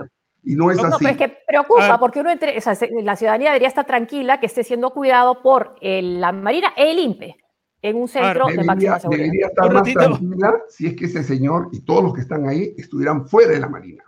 [0.44, 0.88] Y no es así.
[0.88, 2.56] No, pero es que preocupa, porque uno entre,
[3.02, 7.36] la ciudadanía debería estar tranquila que esté siendo cuidado por la Marina e el INPE
[7.82, 9.24] en un centro de máxima seguridad.
[9.24, 12.74] Debería estar más tranquila si es que ese señor y todos los que están ahí
[12.76, 14.04] estuvieran fuera de la Marina.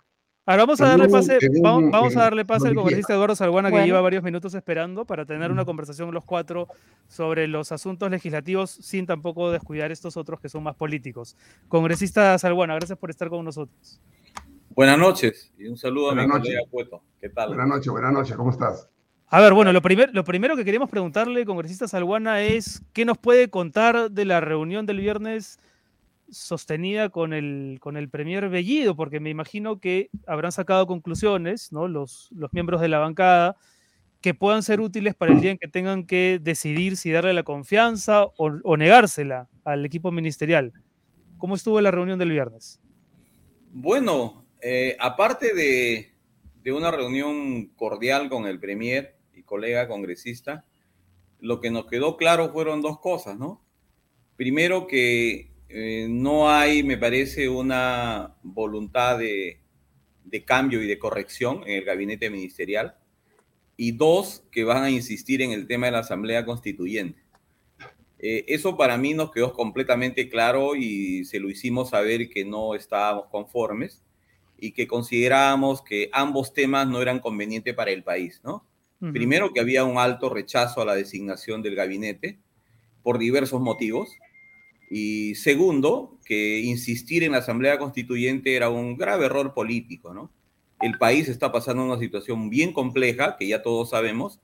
[0.47, 4.01] Ahora vamos a darle pase, vamos, a darle pase al congresista Eduardo Salguana que lleva
[4.01, 6.67] varios minutos esperando para tener una conversación los cuatro
[7.07, 11.37] sobre los asuntos legislativos sin tampoco descuidar estos otros que son más políticos.
[11.69, 14.01] Congresista Salguana, gracias por estar con nosotros.
[14.71, 17.03] Buenas noches y un saludo a mi colega Cueto.
[17.21, 17.51] ¿Qué tal?
[17.51, 18.89] Buenas noches, buenas noches, ¿cómo estás?
[19.33, 24.11] A ver, bueno, lo, primero que queríamos preguntarle, congresista Salguana, es qué nos puede contar
[24.11, 25.61] de la reunión del viernes
[26.29, 31.87] sostenida con el, con el Premier Bellido, porque me imagino que habrán sacado conclusiones, ¿no?
[31.87, 33.57] Los, los miembros de la bancada,
[34.21, 37.43] que puedan ser útiles para el día en que tengan que decidir si darle la
[37.43, 40.73] confianza o, negársela al equipo ministerial.
[41.39, 42.81] ¿Cómo estuvo la reunión del viernes?
[43.73, 46.11] Bueno, eh, aparte de,
[46.71, 49.20] una reunión cordial con el Premier
[49.51, 50.65] colega congresista,
[51.41, 53.61] lo que nos quedó claro fueron dos cosas, ¿no?
[54.37, 59.59] Primero que eh, no hay, me parece, una voluntad de,
[60.47, 62.97] cambio y de corrección en el gabinete ministerial.
[63.77, 67.21] Y dos, que van a insistir en el tema de la Asamblea Constituyente.
[68.21, 72.75] Eh, eso para mí nos quedó completamente claro y se lo hicimos saber que no
[72.75, 74.05] estábamos conformes
[74.59, 78.70] y que considerábamos que ambos temas no eran convenientes para el país, ¿no?
[79.01, 82.39] Primero, que había un alto rechazo a la designación del gabinete
[83.03, 84.11] por diversos motivos.
[84.91, 90.31] Y segundo, que insistir en la Asamblea Constituyente era un grave error político, ¿no?
[90.81, 94.41] El país está pasando una situación bien compleja, que ya todos sabemos,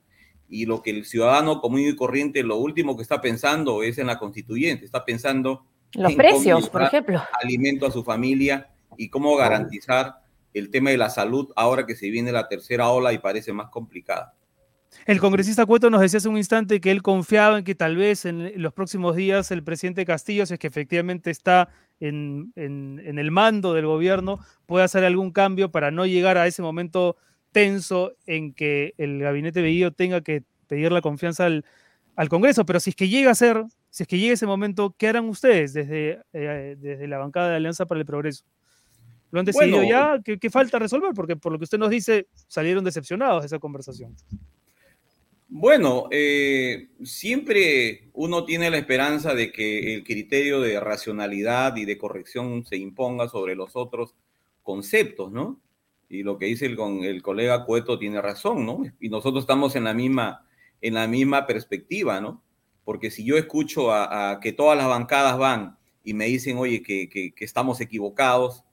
[0.49, 4.07] y lo que el ciudadano común y corriente, lo último que está pensando es en
[4.07, 7.21] la constituyente, está pensando los precios, por ejemplo.
[7.41, 10.21] Alimento a su familia y cómo garantizar
[10.53, 13.69] el tema de la salud ahora que se viene la tercera ola y parece más
[13.69, 14.33] complicada.
[15.05, 18.25] El congresista Cueto nos decía hace un instante que él confiaba en que tal vez
[18.25, 23.73] en los próximos días el presidente Castillo, si es que efectivamente está en, el mando
[23.73, 27.15] del gobierno, pueda hacer algún cambio para no llegar a ese momento
[27.51, 31.63] tenso en que el gabinete Bellido tenga que pedir la confianza al,
[32.29, 32.65] Congreso.
[32.65, 35.29] Pero si es que llega a ser, si es que llega ese momento, ¿qué harán
[35.29, 38.43] ustedes desde, eh, desde la bancada de Alianza para el Progreso?
[39.31, 40.19] ¿Lo han decidido ya?
[40.23, 41.11] ¿Qué, falta resolver?
[41.13, 44.15] Porque por lo que usted nos dice, salieron decepcionados de esa conversación.
[45.49, 51.97] Bueno, eh, siempre uno tiene la esperanza de que el criterio de racionalidad y de
[51.97, 54.15] corrección se imponga sobre los otros
[54.61, 55.61] conceptos, ¿no?
[56.09, 58.83] Y lo que dice el, el colega Cueto tiene razón, ¿no?
[58.99, 60.45] Y nosotros estamos en la misma,
[60.81, 62.43] en la misma perspectiva, ¿no?
[62.83, 67.33] Porque si yo escucho a, que todas las bancadas van y me dicen, oye, que,
[67.39, 68.65] estamos equivocados,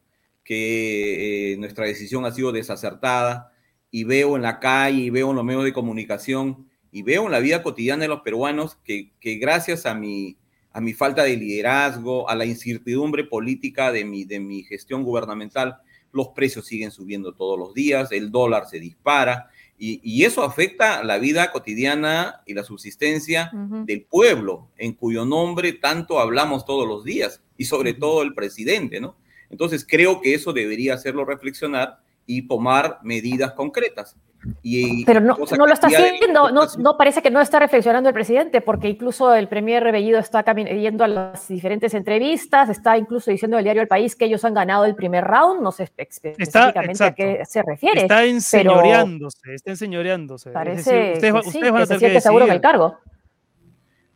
[0.44, 3.53] que eh, nuestra decisión ha sido desacertada
[3.94, 7.30] y veo en la calle y veo en los medios de comunicación y veo en
[7.30, 10.36] la vida cotidiana de los peruanos que, gracias a mi,
[10.72, 15.76] a mi falta de liderazgo, a la incertidumbre política de mi, de mi gestión gubernamental,
[16.10, 21.18] los precios siguen subiendo todos los días, el dólar se dispara y, eso afecta la
[21.18, 23.52] vida cotidiana y la subsistencia
[23.86, 28.98] del pueblo, en cuyo nombre tanto hablamos todos los días y sobre todo el presidente,
[28.98, 29.16] ¿no?
[29.50, 34.16] Entonces creo que eso debería hacerlo reflexionar y tomar medidas concretas.
[34.62, 38.14] Y Pero no, no lo está haciendo, no, no, parece que no está reflexionando el
[38.14, 43.56] presidente, porque incluso el premier Rebellido está yendo a las diferentes entrevistas, está incluso diciendo
[43.58, 47.14] el diario El País que ellos han ganado el primer round, no sé específicamente a
[47.14, 48.02] qué se refiere.
[48.02, 50.50] Está enseñoreándose, está enseñoreándose.
[50.50, 52.98] Parece ustedes, que se siente seguro en el cargo.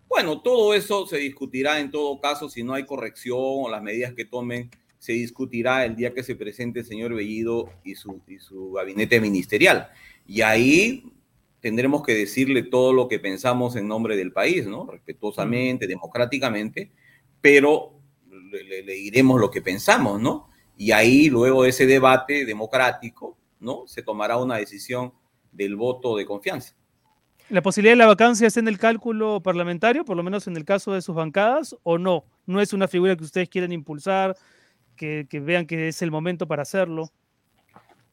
[0.08, 4.14] Bueno, todo eso se discutirá en todo caso si no hay corrección o las medidas
[4.14, 8.38] que tomen se discutirá el día que se presente el señor Bellido y su, y
[8.38, 9.88] su gabinete ministerial.
[10.26, 11.12] Y ahí
[11.60, 14.86] tendremos que decirle todo lo que pensamos en nombre del país, ¿no?
[14.86, 16.90] Respetuosamente, democráticamente,
[17.40, 18.00] pero
[18.50, 20.48] le, diremos lo que pensamos, ¿no?
[20.76, 23.86] Y ahí, luego de ese debate democrático, ¿no?
[23.86, 25.12] Se tomará una decisión
[25.50, 26.74] del voto de confianza.
[27.50, 30.64] ¿La posibilidad de la vacancia está en el cálculo parlamentario, por lo menos en el
[30.64, 32.24] caso de sus bancadas, o no?
[32.46, 34.36] ¿No es una figura que ustedes quieren impulsar?
[34.98, 37.10] Que, vean que es el momento para hacerlo?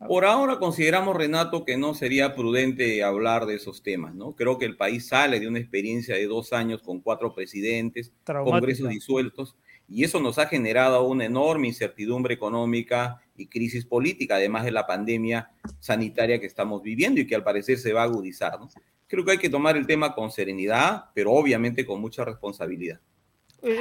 [0.08, 4.34] Por ahora consideramos, Renato, que no sería prudente hablar de esos temas, ¿no?
[4.34, 8.90] Creo que el país sale de una experiencia de dos años con cuatro presidentes, congresos
[8.90, 9.56] disueltos,
[9.88, 14.86] y eso nos ha generado una enorme incertidumbre económica y crisis política, además de la
[14.86, 18.70] pandemia sanitaria que estamos viviendo y que al parecer se va a agudizar, ¿no?
[19.08, 23.00] Creo que hay que tomar el tema con serenidad, pero obviamente con mucha responsabilidad.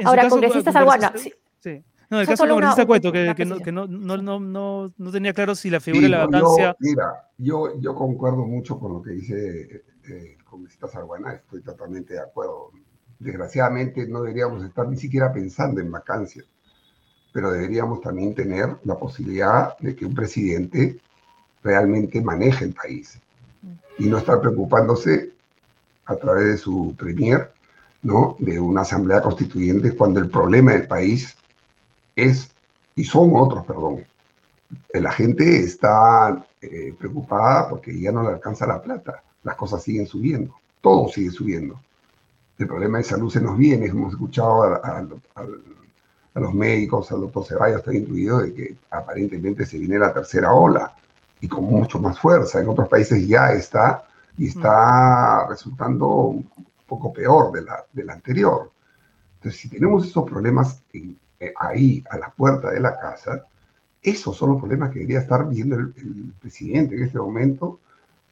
[0.04, 1.12] Ahora, congresistas Alguana.
[1.60, 1.82] Sí.
[2.14, 5.32] No, el caso del congresista Cueto, que, que, no, que no, no, no, no, tenía
[5.32, 6.76] claro si la figura de la vacancia.
[6.78, 12.14] mira, yo, yo concuerdo mucho con lo que dice eh, el congresista Sarguana, estoy totalmente
[12.14, 12.70] de acuerdo.
[13.18, 16.46] Desgraciadamente no deberíamos estar ni siquiera pensando en vacancias,
[17.32, 21.00] pero deberíamos también tener la posibilidad de que un presidente
[21.64, 23.18] realmente maneje el país
[23.98, 25.32] y no estar preocupándose
[26.04, 27.50] a través de su premier,
[28.02, 28.36] ¿no?
[28.38, 31.36] De una asamblea constituyente cuando el problema del país
[32.16, 32.50] es,
[32.94, 34.04] y son otros, perdón.
[34.92, 39.22] La gente está eh, preocupada porque ya no le alcanza la plata.
[39.42, 40.54] Las cosas siguen subiendo.
[40.80, 41.80] Todo sigue subiendo.
[42.58, 43.86] El problema de salud se nos viene.
[43.86, 45.06] Hemos escuchado a,
[46.34, 50.94] los médicos, al doctor Ceballos, está incluido, de que aparentemente se viene la tercera ola
[51.40, 52.60] y con mucho más fuerza.
[52.60, 54.04] En otros países ya está
[54.36, 56.50] y está resultando un
[56.86, 58.72] poco peor de la, de la anterior.
[59.36, 61.18] Entonces, si tenemos esos problemas en,
[61.58, 63.44] ahí, a la puerta de la casa,
[64.02, 65.92] esos son los problemas que debería estar viendo el,
[66.40, 67.80] presidente en este momento,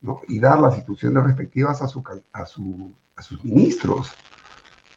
[0.02, 0.20] ¿no?
[0.28, 4.12] y dar las instrucciones respectivas a, su, a, su, a sus ministros.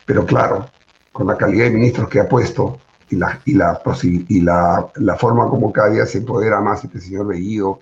[0.06, 0.70] Pero claro,
[1.12, 5.16] con la calidad de ministros que ha puesto y la, y la, y la, la
[5.16, 7.80] forma como cada día se empodera más este señor Bellido,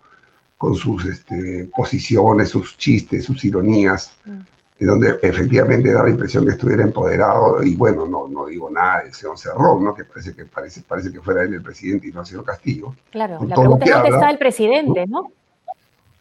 [0.58, 4.16] con sus este, posiciones, sus chistes, sus ironías,
[4.84, 9.14] donde efectivamente da la impresión que estuviera empoderado, y bueno, no, no digo nada del
[9.14, 9.94] señor Cerrón, ¿no?
[9.94, 12.96] que parece que, parece, parece que fuera él el presidente y no el señor Castillo.
[13.12, 15.32] Claro, la pregunta es dónde está el presidente, ¿no?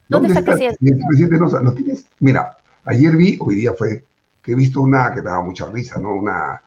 [0.08, 0.78] ¿Dónde, está, el presidente?
[0.82, 4.04] El presidente no, lo tienes, mira, ayer vi, hoy día fue,
[4.42, 6.14] que he visto una que daba mucha risa, ¿no?
[6.14, 6.62] Una,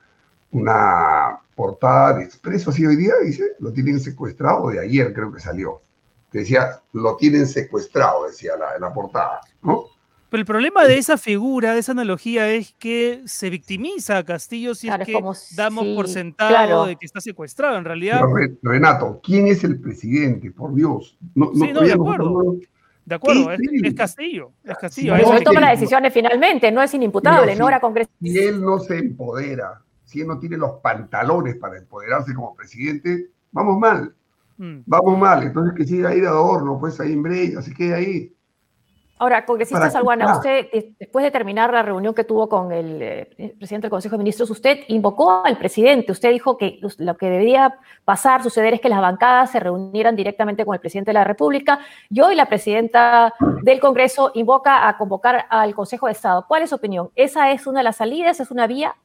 [0.51, 5.39] una portada de Expreso así hoy día, dice, lo tienen secuestrado, de ayer creo que
[5.39, 5.81] salió.
[6.31, 9.85] Que decía, lo tienen secuestrado, decía la, la portada, ¿no?
[10.29, 14.73] Pero el problema de esa figura, de esa analogía, es que se victimiza a Castillo
[14.73, 15.13] si es que
[15.55, 17.77] damos por sentado de que está secuestrado.
[17.77, 18.21] En realidad.
[18.61, 20.51] Renato, ¿quién es el presidente?
[20.51, 21.17] Por Dios.
[21.35, 22.57] No, sí, no, de acuerdo.
[23.05, 24.51] de acuerdo, es, Castillo.
[24.63, 25.15] Es Castillo.
[25.15, 28.15] él toma las decisiones finalmente, no es inimputable, no era congresista.
[28.19, 33.29] Si él no se empodera, si él no tiene los pantalones para empoderarse como presidente,
[33.51, 34.13] vamos mal.
[34.57, 34.79] Mm.
[34.85, 35.43] Vamos mal.
[35.43, 38.34] Entonces que siga ahí de adorno, pues ahí en Breya, así que ahí.
[39.17, 40.67] Ahora, congresista Salguana, usted,
[40.99, 44.49] después de terminar la reunión que tuvo con el eh, presidente del Consejo de Ministros,
[44.49, 46.11] usted invocó al presidente.
[46.11, 50.65] Usted dijo que lo que debería pasar, suceder, es que las bancadas se reunieran directamente
[50.65, 51.79] con el presidente de la República.
[52.09, 56.43] Y hoy la presidenta del Congreso invoca a convocar al Consejo de Estado.
[56.45, 57.09] ¿Cuál es su opinión?
[57.15, 58.41] ¿Esa es una de las salidas?
[58.41, 58.97] ¿Es una vía?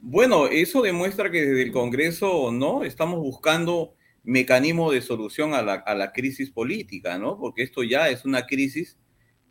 [0.00, 3.94] Bueno, eso demuestra que desde el Congreso no estamos buscando
[4.24, 7.38] mecanismo de solución a la, crisis política, ¿no?
[7.38, 8.98] Porque esto ya es una crisis,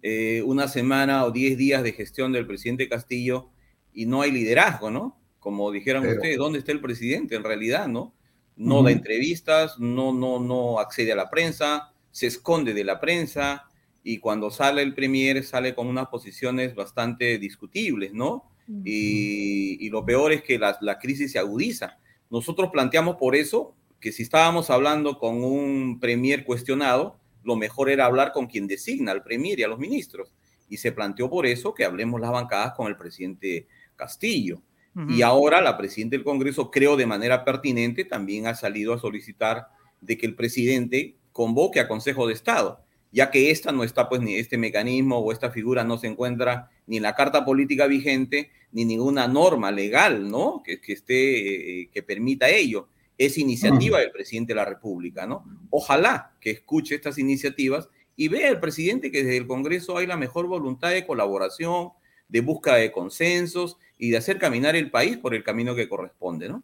[0.01, 3.51] eh, una semana o diez días de gestión del presidente Castillo
[3.93, 5.19] y no hay liderazgo, ¿no?
[5.39, 8.15] Como dijeron ustedes, ¿dónde está el presidente en realidad, no?
[8.55, 13.65] No da entrevistas, no, no, no accede a la prensa, se esconde de la prensa
[14.03, 18.49] y cuando sale el premier sale con unas posiciones bastante discutibles, ¿no?
[18.85, 21.99] y, lo peor es que la, la crisis se agudiza.
[22.29, 28.05] Nosotros planteamos por eso que si estábamos hablando con un premier cuestionado, lo mejor era
[28.05, 30.33] hablar con quien designa al premier y a los ministros.
[30.67, 34.61] Y se planteó por eso que hablemos las bancadas con el presidente Castillo.
[35.07, 39.67] Y ahora la presidenta del Congreso, creo de manera pertinente, también ha salido a solicitar
[40.01, 44.19] de que el presidente convoque a Consejo de Estado, ya que esta no está, pues,
[44.21, 48.51] ni este mecanismo o esta figura no se encuentra ni en la carta política vigente,
[48.73, 50.61] ni ninguna norma legal, ¿no?
[50.61, 55.45] Que, que esté, eh, que permita ello es iniciativa del presidente de la República, ¿no?
[55.69, 60.17] Ojalá que escuche estas iniciativas y vea el presidente que desde el Congreso hay la
[60.17, 61.89] mejor voluntad de colaboración,
[62.27, 66.49] de búsqueda de consensos y de hacer caminar el país por el camino que corresponde,
[66.49, 66.63] ¿no?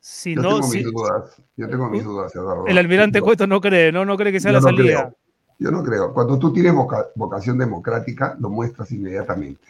[0.00, 2.66] Si yo, no, tengo mis dudas, yo tengo mis dudas, Eduardo.
[2.66, 4.04] El almirante Cueto no cree, ¿no?
[4.04, 5.12] No cree que sea la salida.
[5.58, 6.12] Yo no creo.
[6.12, 6.72] Cuando tú tienes
[7.14, 9.66] vocación democrática, lo muestras inmediatamente.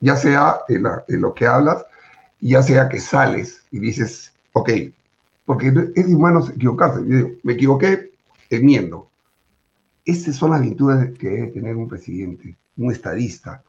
[0.00, 1.84] Ya sea en, en lo que hablas,
[2.40, 4.70] ya sea que sales y dices, Ok,
[5.44, 7.00] porque es humano equivocarse.
[7.06, 8.12] Yo digo, me equivoqué,
[8.50, 9.08] enmiendo.
[10.04, 13.62] Esas son las virtudes que debe tener un presidente, un estadista.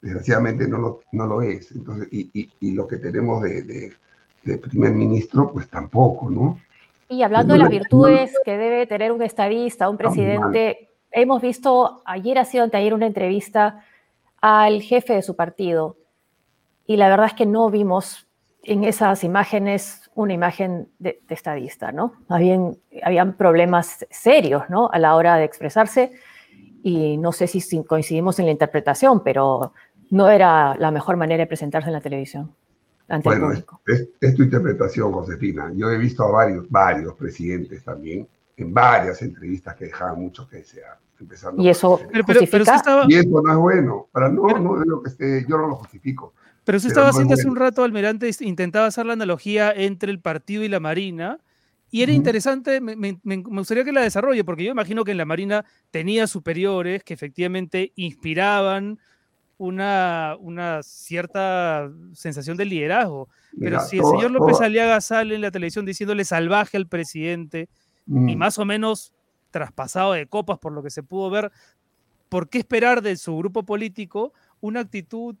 [0.00, 1.70] Desgraciadamente no lo, no lo es.
[1.72, 3.62] Entonces, y, y, lo que tenemos de,
[4.44, 6.58] de, primer ministro, pues tampoco, ¿no?
[7.08, 12.38] Y hablando de las virtudes que debe tener un estadista, un presidente, hemos visto, ayer
[12.38, 13.84] ha sido anteayer una entrevista
[14.40, 15.96] al jefe de su partido
[16.86, 18.26] y la verdad es que no vimos
[18.62, 22.14] en esas imágenes una imagen de, estadista, ¿no?
[22.28, 24.90] Habían, habían problemas serios, ¿no?
[24.92, 26.10] A la hora de expresarse
[26.82, 29.72] y no sé si coincidimos en la interpretación, pero
[30.10, 32.52] no era la mejor manera de presentarse en la televisión
[33.22, 33.52] bueno,
[33.86, 35.72] Es, tu interpretación, Josefina.
[35.74, 40.58] Yo he visto a varios, varios presidentes también en varias entrevistas que dejaban mucho que
[40.58, 40.98] desear.
[41.18, 42.82] Empezando y eso justifica?
[43.08, 44.06] Y eso no es bueno.
[44.12, 46.34] Para no, no es lo que esté, yo no lo justifico.
[46.66, 50.64] Pero usted estaba haciendo hace un rato, Almirante, intentaba hacer la analogía entre el partido
[50.64, 51.38] y la Marina.
[51.92, 55.18] Y era interesante, me, me, me, gustaría que la desarrolle, porque yo imagino que en
[55.18, 58.98] la Marina tenía superiores que efectivamente inspiraban
[59.58, 63.28] una, una cierta sensación de liderazgo.
[63.60, 67.68] Pero si el señor López Aliaga sale en la televisión diciéndole salvaje al presidente
[68.08, 69.12] y más o menos
[69.52, 71.52] traspasado de copas por lo que se pudo ver,
[72.28, 75.36] ¿por qué esperar de su grupo político una actitud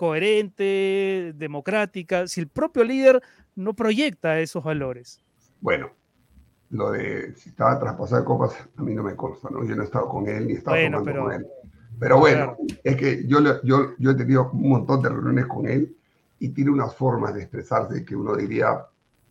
[0.00, 3.20] coherente, democrática, si el propio líder
[3.54, 5.22] no proyecta esos valores?
[5.60, 5.90] Bueno,
[6.70, 9.62] lo de si estaba traspasado de copas, a mí no me consta, ¿no?
[9.62, 11.46] Yo no he estado con él ni he estado bueno, con él.
[11.98, 15.94] Pero bueno, es que yo, yo, yo he tenido un montón de reuniones con él
[16.38, 18.86] y tiene unas formas de expresarse que uno diría,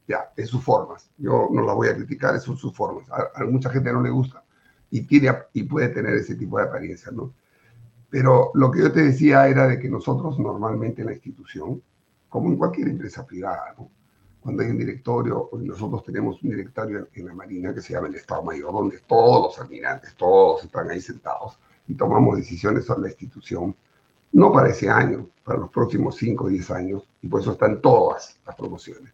[0.07, 1.09] ya, es sus formas.
[1.17, 3.09] Yo no las voy a criticar, son sus formas.
[3.09, 4.43] A, mucha gente no le gusta
[4.91, 7.33] y, tiene, y puede tener ese tipo de apariencia, ¿no?
[8.09, 11.81] Pero lo que yo te decía era de que nosotros normalmente en la institución,
[12.27, 13.75] como en cualquier empresa privada,
[14.41, 18.15] cuando hay un directorio, nosotros tenemos un directorio en la Marina que se llama el
[18.15, 23.09] Estado Mayor, donde todos los almirantes, todos están ahí sentados y tomamos decisiones sobre la
[23.09, 23.75] institución,
[24.31, 27.81] no para ese año, para los próximos 5 o 10 años, y por eso están
[27.81, 29.11] todas las promociones.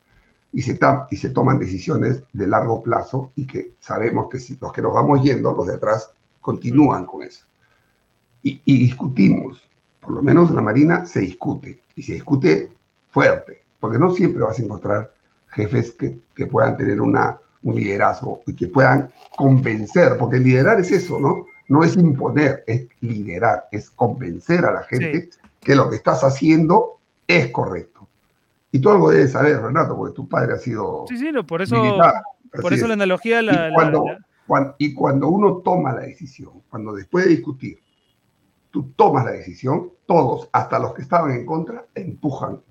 [0.51, 0.77] Y se,
[1.09, 4.93] y se toman decisiones de largo plazo y que sabemos que si los que nos
[4.93, 7.45] vamos yendo, los de atrás, continúan con eso.
[8.45, 9.61] Y, y discutimos,
[9.99, 12.69] por lo menos en la Marina se discute, y se discute
[13.09, 15.11] fuerte, porque no siempre vas a encontrar
[15.47, 20.91] jefes que, que puedan tener una, un liderazgo y que puedan convencer, porque liderar es
[20.91, 21.45] eso, ¿no?
[21.67, 25.29] no es imponer, es liderar, es convencer a la gente
[25.59, 28.07] que lo que estás haciendo es correcto.
[28.71, 31.05] Y tú algo debes saber, Renato, porque tu padre ha sido.
[31.07, 31.81] Sí, sí, por eso,
[32.61, 33.41] por eso la analogía.
[33.41, 37.79] La, y, cuando, y cuando uno toma la decisión, cuando después de discutir,
[38.75, 42.61] tú tomas la decisión, todos, hasta los que estaban en contra, empujan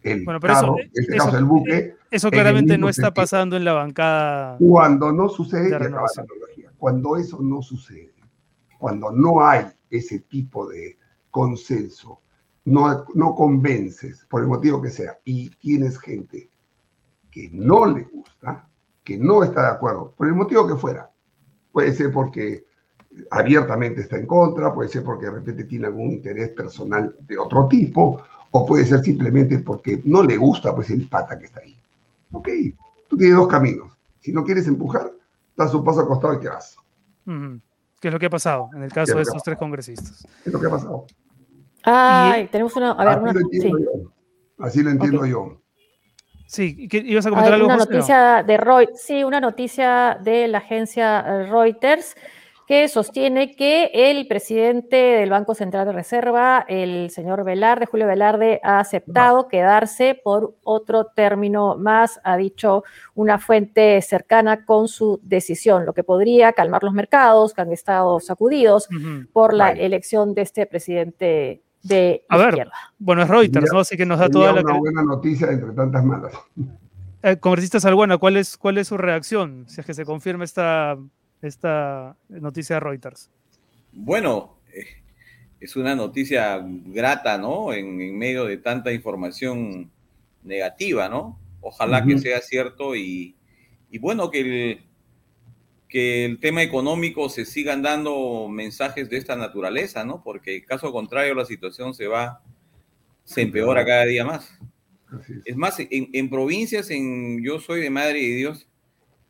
[0.00, 1.96] el bueno, pero eso, este caso el buque.
[2.10, 4.56] Eso claramente no está pasando en la bancada.
[4.58, 5.70] Cuando no sucede,
[6.78, 8.14] cuando eso no sucede,
[8.78, 10.96] cuando no hay ese tipo de
[11.30, 12.22] consenso,
[12.64, 16.48] no, no convences, por el motivo que sea, y tienes gente
[17.30, 18.66] que no le gusta,
[19.02, 21.10] que no está de acuerdo, por el motivo que fuera,
[21.70, 22.64] puede ser porque
[23.30, 27.68] abiertamente está en contra, puede ser porque de repente tiene algún interés personal de otro
[27.68, 31.76] tipo, o puede ser simplemente porque no le gusta pues el pata que está ahí.
[32.32, 32.48] Ok,
[33.08, 33.92] tú tienes dos caminos.
[34.20, 35.10] Si no quieres empujar,
[35.56, 36.76] das un paso al costado y te vas.
[38.00, 40.26] ¿Qué es lo que ha pasado en el caso de estos tres congresistas.
[40.42, 41.06] ¿Qué es lo que ha pasado?
[41.82, 42.92] Ay, tenemos una.
[42.92, 44.12] A ver, Así, lo entiendo yo.
[44.58, 45.60] Así lo entiendo yo.
[46.46, 47.66] Sí, ¿ibas a comentar algo?
[47.66, 52.14] Una noticia de Reuters, sí, una noticia de la agencia Reuters
[52.66, 58.60] que sostiene que el presidente del Banco Central de Reserva, el señor Velarde, Julio Velarde,
[58.62, 62.84] ha aceptado quedarse por otro término más, ha dicho
[63.14, 68.18] una fuente cercana con su decisión, lo que podría calmar los mercados que han estado
[68.20, 68.88] sacudidos
[69.32, 72.72] por la elección de este presidente de a izquierda.
[72.72, 73.80] Ver, bueno, es Reuters, ¿no?
[73.80, 74.62] Así que nos da toda la...
[74.62, 76.32] Una buena noticia entre tantas malas.
[77.22, 80.96] Eh, congresista Salguana, ¿cuál es, ¿cuál es su reacción si es que se confirma esta
[81.44, 83.30] esta noticia de Reuters?
[83.92, 84.86] Bueno, eh,
[85.60, 87.72] es una noticia grata, ¿no?
[87.72, 89.90] En, medio de tanta información
[90.42, 91.38] negativa, ¿no?
[91.60, 93.36] Ojalá que sea cierto y,
[94.00, 94.84] bueno, que el,
[95.88, 100.22] que el tema económico se sigan dando mensajes de esta naturaleza, ¿no?
[100.22, 102.42] Porque caso contrario la situación se va,
[103.24, 104.58] se empeora cada día más.
[105.44, 105.56] Es.
[105.56, 108.68] más, en, en, provincias, en, yo soy de Madre de Dios,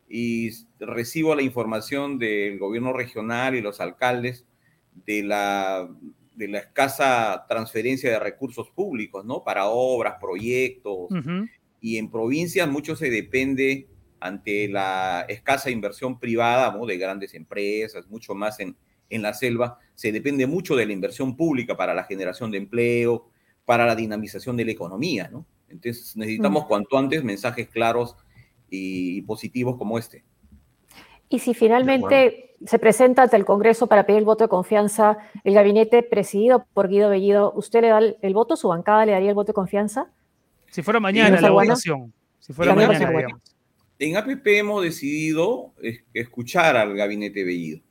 [0.09, 4.45] y recibo la información del gobierno regional y los alcaldes
[5.05, 5.89] de la,
[6.35, 9.43] de la escasa transferencia de recursos públicos, ¿no?
[9.43, 11.09] Para obras, proyectos.
[11.81, 13.87] Y en provincias mucho se depende
[14.19, 16.85] ante la escasa inversión privada, ¿no?
[16.85, 18.75] De grandes empresas, mucho más en,
[19.09, 23.29] en la selva, se depende mucho de la inversión pública para la generación de empleo,
[23.65, 25.45] para la dinamización de la economía, ¿no?
[25.69, 28.15] Entonces necesitamos cuanto antes mensajes claros
[28.69, 30.23] y positivos como este.
[31.29, 35.53] Y si finalmente se presenta ante el Congreso para pedir el voto de confianza el
[35.53, 38.55] gabinete presidido por Guido Bellido, ¿usted le da el, voto?
[38.55, 40.07] ¿Su bancada le daría el voto de confianza?
[40.71, 42.13] Si fuera mañana la votación.
[42.39, 43.37] Si fuera mañana,
[43.97, 45.73] En APP hemos decidido
[46.13, 47.81] escuchar al gabinete Bellido,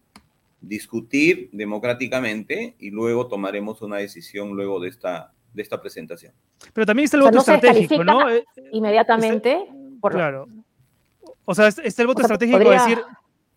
[0.60, 6.32] discutir democráticamente y luego tomaremos una decisión luego de esta, de esta presentación.
[6.72, 8.30] Pero también está el voto estratégico, ¿no?
[8.30, 9.66] Eh, inmediatamente.
[10.00, 10.48] claro.
[11.46, 12.98] O sea, está el voto estratégico de decir,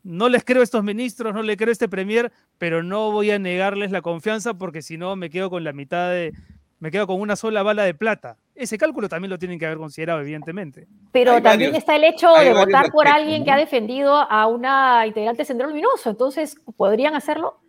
[0.07, 3.29] no les creo a estos ministros, no le creo a este premier, pero no voy
[3.29, 6.33] a negarles la confianza porque si no me quedo con la mitad de,
[6.79, 8.37] me quedo con una sola bala de plata.
[8.55, 10.87] Ese cálculo también lo tienen que haber considerado, evidentemente.
[11.11, 15.41] Pero también está el hecho de votar por alguien que ha defendido a una integrante
[15.41, 16.09] de Sendero Luminoso.
[16.09, 17.59] Entonces, ¿podrían hacerlo?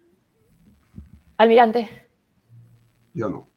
[1.39, 2.09] Almirante.
[3.14, 3.49] Yo no.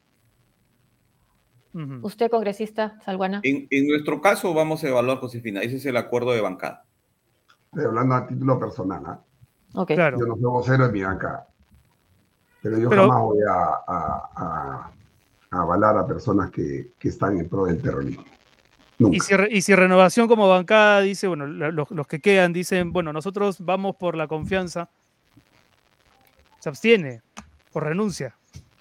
[2.02, 3.40] ¿Usted, congresista Salguana?
[3.44, 5.62] En, en, nuestro caso, vamos a evaluar, Josefina.
[5.62, 6.84] Ese es el acuerdo de bancada.
[7.72, 9.02] Estoy hablando a título personal.
[9.06, 9.86] ¿ah?
[9.86, 10.18] Claro.
[10.18, 11.46] Yo no soy vocero de mi banca.
[12.60, 14.90] Pero yo jamás voy a,
[15.50, 18.24] avalar a personas que, están en pro del terrorismo.
[18.98, 24.16] Y si, Renovación como bancada dice, bueno, los, que quedan dicen, bueno, nosotros vamos por
[24.16, 24.90] la confianza,
[26.58, 27.22] se abstiene
[27.72, 28.36] o renuncia.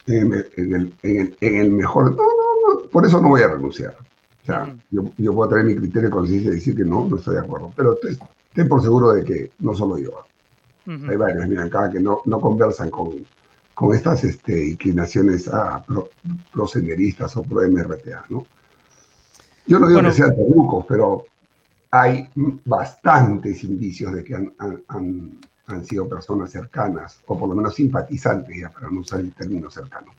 [0.06, 0.34] En
[1.40, 2.12] el, mejor.
[2.12, 3.96] No, no, no, por eso no voy a renunciar.
[4.44, 7.36] O sea, yo, puedo traer mi criterio de conciencia y decir que no, no estoy
[7.36, 7.72] de acuerdo.
[7.76, 7.98] Pero
[8.54, 10.26] ten por seguro de que no solo yo.
[10.88, 13.26] Hay varios, miren, acá que no, no conversan con,
[13.74, 16.10] con estas este, inclinaciones a pro,
[16.56, 18.46] o pro MRTA, ¿no?
[19.68, 21.26] Yo no digo que sean terrucos, pero
[21.92, 22.28] hay
[22.66, 28.60] bastantes indicios de que han, han, han, sido personas cercanas, o por lo menos simpatizantes,
[28.60, 30.12] ya para no usar el término cercano.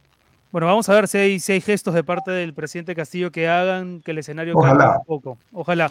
[0.52, 3.48] Bueno, vamos a ver si hay, si hay gestos de parte del presidente Castillo que
[3.48, 5.38] hagan que el escenario cambie un poco.
[5.50, 5.90] Ojalá.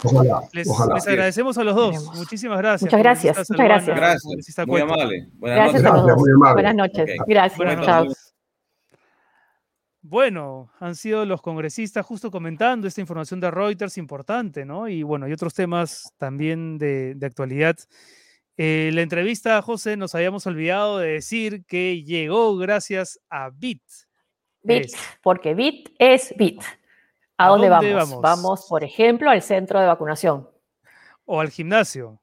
[0.53, 0.69] les,
[1.07, 2.15] agradecemos a los dos.
[2.15, 2.83] Muchísimas gracias.
[2.83, 3.49] Muchas gracias.
[3.49, 3.97] Muchas gracias.
[3.97, 4.67] Gracias.
[4.67, 5.27] Muy amable.
[5.33, 6.03] Buenas gracias noches.
[6.03, 6.53] A todos.
[6.53, 7.09] Buenas noches.
[7.25, 7.57] Gracias.
[7.57, 8.33] Buenas
[10.03, 14.87] Bueno, han sido los congresistas justo comentando esta información de Reuters importante, ¿no?
[14.87, 17.77] Y bueno, y otros temas también de, de actualidad.
[18.57, 23.81] Eh, la entrevista, José, nos habíamos olvidado de decir que llegó gracias a BIT,
[24.63, 24.91] Bit,
[25.21, 26.61] porque Bit es Bit.
[27.37, 28.21] ¿A, dónde, vamos?
[28.21, 28.67] vamos?
[28.69, 30.47] por ejemplo, al centro de vacunación.
[31.25, 32.21] O al gimnasio.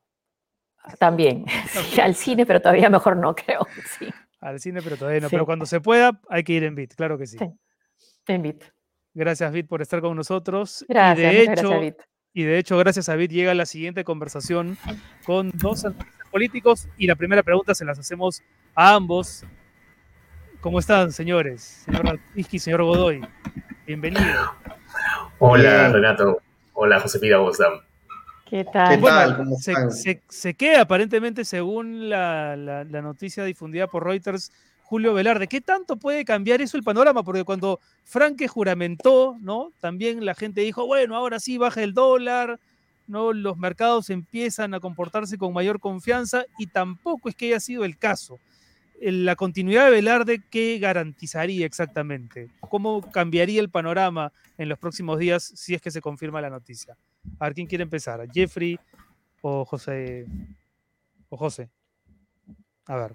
[0.99, 1.45] También.
[2.03, 3.67] al cine, pero todavía mejor no, creo.
[3.99, 4.09] Sí.
[4.41, 5.31] Al cine, pero todavía no.
[5.31, 7.37] Pero cuando se pueda, hay que ir en Bit, claro que sí.
[7.39, 7.47] sí.
[8.29, 8.65] En Bit.
[9.15, 10.85] Gracias, Bit, por estar con nosotros.
[10.89, 11.97] Gracias, y de hecho, gracias, Bit.
[12.33, 14.79] Y de hecho, gracias a Bit llega la siguiente conversación
[15.27, 15.85] con dos
[16.31, 16.87] políticos.
[16.97, 18.43] Y la primera pregunta se las hacemos
[18.77, 19.45] a ambos.
[20.61, 21.85] ¿Cómo están, señores?
[21.85, 23.21] Señor Iski, señor Godoy.
[23.87, 24.53] Bienvenido.
[25.39, 26.43] Hola, Renato.
[26.73, 27.75] Hola, Josefina, ¿cómo están?
[28.45, 28.97] ¿Qué tal?
[28.97, 29.37] ¿Qué tal?
[29.37, 34.51] ¿Cómo se, se, se, queda aparentemente, según la, la, la, noticia difundida por Reuters,
[34.83, 35.47] Julio Velarde.
[35.47, 37.23] ¿Qué tanto puede cambiar eso el panorama?
[37.23, 39.71] Porque cuando Franke juramentó, ¿no?
[39.79, 42.59] También la gente dijo, bueno, ahora sí baja el dólar,
[43.07, 43.33] ¿no?
[43.33, 47.97] Los mercados empiezan a comportarse con mayor confianza y tampoco es que haya sido el
[47.97, 48.41] caso
[49.01, 52.49] la continuidad de Velarde, ¿qué garantizaría exactamente?
[52.61, 56.97] ¿Cómo cambiaría el panorama en los próximos días si es que se confirma la noticia?
[57.39, 58.27] A ver, ¿quién quiere empezar?
[58.33, 58.79] ¿Jeffrey
[59.43, 60.27] o José?
[61.29, 61.69] O José.
[62.87, 63.15] A ver.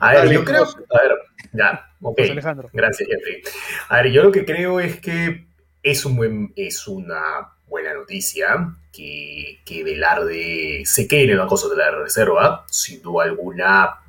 [0.00, 0.64] A ver, yo creo.
[0.64, 1.12] A ver,
[1.52, 2.20] ya, ok.
[2.20, 2.70] Alejandro.
[2.72, 3.42] Gracias, Jeffrey.
[3.88, 5.46] A ver, yo lo que creo es que
[5.82, 11.56] es, un buen, es una buena noticia que, que Velarde se quede en el Banco
[11.68, 12.64] de la Reserva.
[12.68, 14.00] Sin duda alguna,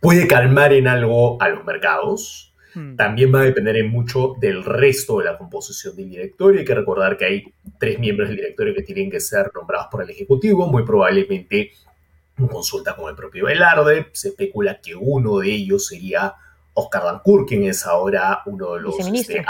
[0.00, 2.54] puede calmar en algo a los mercados.
[2.74, 2.96] Hmm.
[2.96, 6.60] También va a depender mucho del resto de la composición del directorio.
[6.60, 10.02] Hay que recordar que hay tres miembros del directorio que tienen que ser nombrados por
[10.02, 11.72] el Ejecutivo, muy probablemente
[12.38, 14.08] en consulta con el propio Velarde.
[14.12, 16.34] Se especula que uno de ellos sería
[16.74, 19.44] Oscar Dancourt, quien es ahora uno de los este,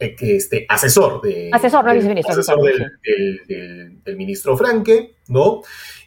[0.00, 5.62] eh, este, asesor, de, asesor, no del, asesor del, del, ministro Franque, ¿no?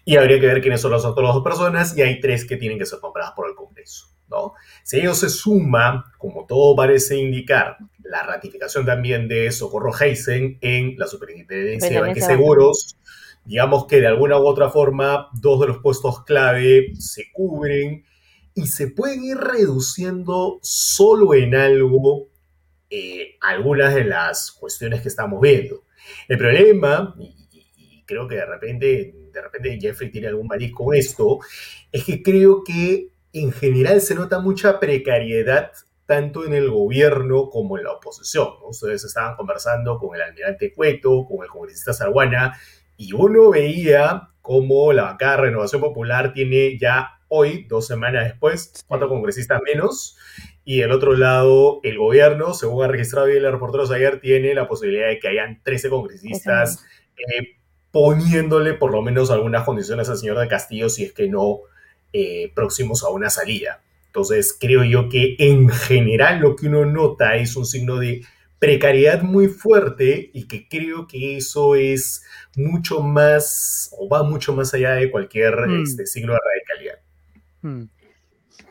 [0.05, 2.79] Y habría que ver quiénes son las otras dos personas y hay tres que tienen
[2.79, 4.07] que ser nombradas por el Congreso.
[4.29, 4.53] ¿no?
[4.83, 10.97] Si ello se suma, como todo parece indicar, la ratificación también de Socorro Heisen en
[10.97, 12.97] la Superintendencia de Banques Seguros,
[13.45, 18.05] digamos que de alguna u otra forma dos de los puestos clave se cubren
[18.53, 22.27] y se pueden ir reduciendo solo en algo
[22.89, 25.83] eh, algunas de las cuestiones que estamos viendo.
[26.27, 31.39] El problema, y creo que de repente de repente Jeffrey tiene algún matiz con esto,
[31.91, 35.71] es que creo que en general se nota mucha precariedad
[36.05, 38.49] tanto en el gobierno como en la oposición.
[38.67, 42.59] Ustedes estaban conversando con el almirante Cueto, con el congresista Sarguana,
[42.97, 48.73] Y uno veía cómo la bancada de Renovación Popular tiene ya hoy, dos semanas después,
[48.88, 50.17] cuatro congresistas menos.
[50.65, 54.67] Y del otro lado, el gobierno, según ha registrado bien el reporteros ayer, tiene la
[54.67, 56.84] posibilidad de que hayan 13 congresistas
[57.15, 57.55] eh,
[57.91, 61.59] poniéndole por lo menos algunas condiciones al señor de Castillo si es que no
[62.13, 63.81] eh, próximos a una salida.
[64.07, 68.23] Entonces, creo yo que en general lo que uno nota es un signo de
[68.59, 72.23] precariedad muy fuerte y que creo que eso es
[72.55, 75.83] mucho más o va mucho más allá de cualquier Mm.
[75.83, 76.99] este, signo de radicalidad.
[77.61, 77.89] Mm.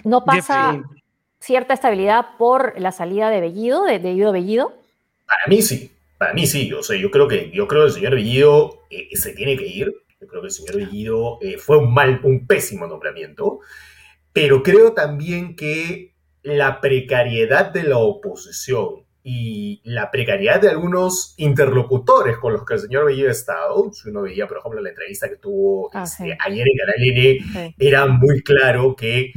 [0.04, 0.82] ¿No pasa
[1.40, 4.74] cierta estabilidad por la salida de Bellido, de, de Bellido?
[5.26, 5.90] Para mí sí,
[6.20, 6.70] para mí sí.
[6.74, 9.66] O sea, yo creo que, yo creo que el señor Bellido eh, se tiene que
[9.66, 9.90] ir.
[10.20, 13.60] Yo creo que el señor Bellido eh, fue un mal, un pésimo nombramiento.
[14.34, 22.36] Pero creo también que la precariedad de la oposición y la precariedad de algunos interlocutores
[22.36, 25.26] con los que el señor Bellido ha estado, si uno veía, por ejemplo, la entrevista
[25.26, 26.30] que tuvo Ah, este, sí.
[26.38, 27.38] ayer en Canal N,
[27.70, 27.74] Sí.
[27.78, 29.32] era muy claro que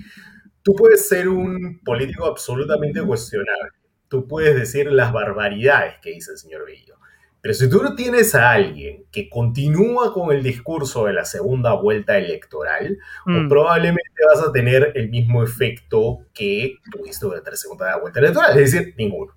[0.62, 3.72] tú puedes ser un político absolutamente cuestionable.
[4.14, 6.98] Tú puedes decir las barbaridades que dice el señor Bello.
[7.42, 11.74] Pero si tú no tienes a alguien que continúa con el discurso de la segunda
[11.74, 13.34] vuelta electoral, Mm.
[13.34, 18.56] pues probablemente vas a tener el mismo efecto que tuviste durante la segunda vuelta electoral,
[18.60, 19.34] es decir, ninguno.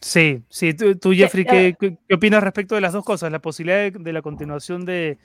[0.00, 0.74] Sí, sí.
[0.74, 3.30] Tú, tú, Jeffrey, eh, ¿qué, qué- qué opinas respecto de las dos cosas?
[3.32, 5.18] La posibilidad de, de la continuación de,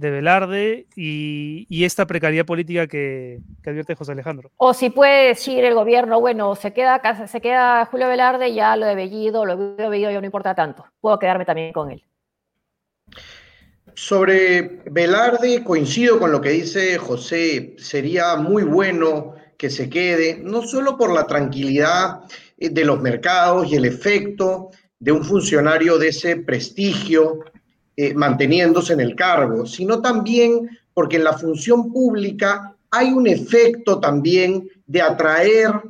[0.00, 4.50] de Velarde y, y esta precariedad política que, que advierte José Alejandro.
[4.56, 8.86] O si puede decir el gobierno, bueno, se queda, se queda Julio Velarde, ya lo
[8.86, 10.84] de Bellido, lo de Bellido ya no importa tanto.
[11.00, 12.02] Puedo quedarme también con él.
[13.94, 20.62] Sobre Velarde, coincido con lo que dice José, sería muy bueno que se quede, no
[20.62, 22.22] solo por la tranquilidad
[22.56, 27.40] eh, de los mercados y el efecto de un funcionario de ese prestigio
[28.02, 34.00] eh, manteniéndose en el cargo, sino también porque en la función pública hay un efecto
[34.00, 35.82] también de atraer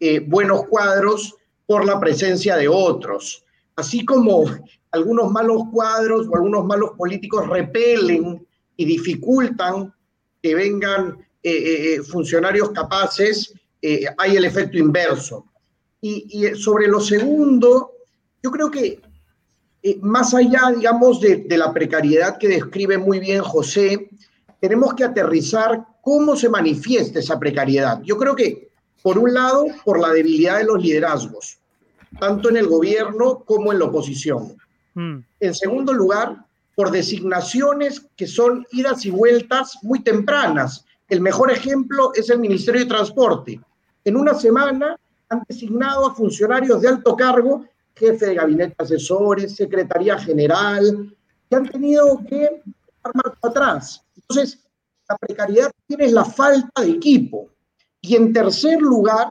[0.00, 3.44] eh, buenos cuadros por la presencia de otros.
[3.76, 4.44] Así como
[4.90, 8.44] algunos malos cuadros o algunos malos políticos repelen
[8.76, 9.94] y dificultan
[10.42, 13.54] que vengan eh, funcionarios capaces,
[14.18, 15.46] hay el efecto inverso.
[16.00, 17.92] Y, sobre lo segundo,
[18.42, 19.00] yo creo que
[19.82, 24.10] eh, más allá, digamos, de, de, la precariedad que describe muy bien José,
[24.60, 28.00] tenemos que aterrizar cómo se manifiesta esa precariedad.
[28.02, 28.68] Yo creo que,
[29.02, 31.58] por un lado, por la debilidad de los liderazgos,
[32.20, 34.56] tanto en el gobierno como en la oposición.
[34.94, 35.18] Mm.
[35.40, 40.84] En segundo lugar, por designaciones que son idas y vueltas muy tempranas.
[41.08, 43.60] El mejor ejemplo es el Ministerio de Transporte.
[44.04, 44.96] En una semana
[45.28, 47.64] han designado a funcionarios de alto cargo,
[47.94, 51.14] jefe de gabinete asesores, secretaría general,
[51.48, 52.62] que han tenido que
[53.02, 54.04] dar marcha atrás.
[54.16, 54.58] Entonces,
[55.08, 57.48] la precariedad tiene la falta de equipo.
[58.00, 59.28] Y en tercer lugar,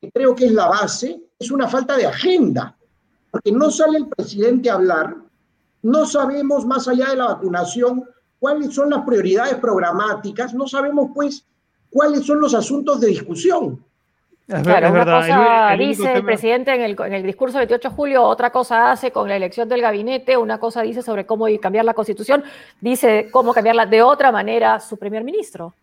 [0.00, 2.76] que creo que es la base, es una falta de agenda,
[3.30, 5.16] porque no sale el presidente a hablar,
[5.82, 8.04] no sabemos más allá de la vacunación
[8.38, 11.44] cuáles son las prioridades programáticas, no sabemos pues
[11.90, 13.84] cuáles son los asuntos de discusión.
[14.48, 15.20] Es, claro, es una verdad.
[15.20, 18.22] cosa el, el dice el presidente en el, en el, discurso del 28 de julio,
[18.22, 21.94] otra cosa hace con la elección del gabinete, una cosa dice sobre cómo cambiar la
[21.94, 22.42] constitución,
[22.80, 25.74] dice cómo cambiarla de otra manera su primer ministro.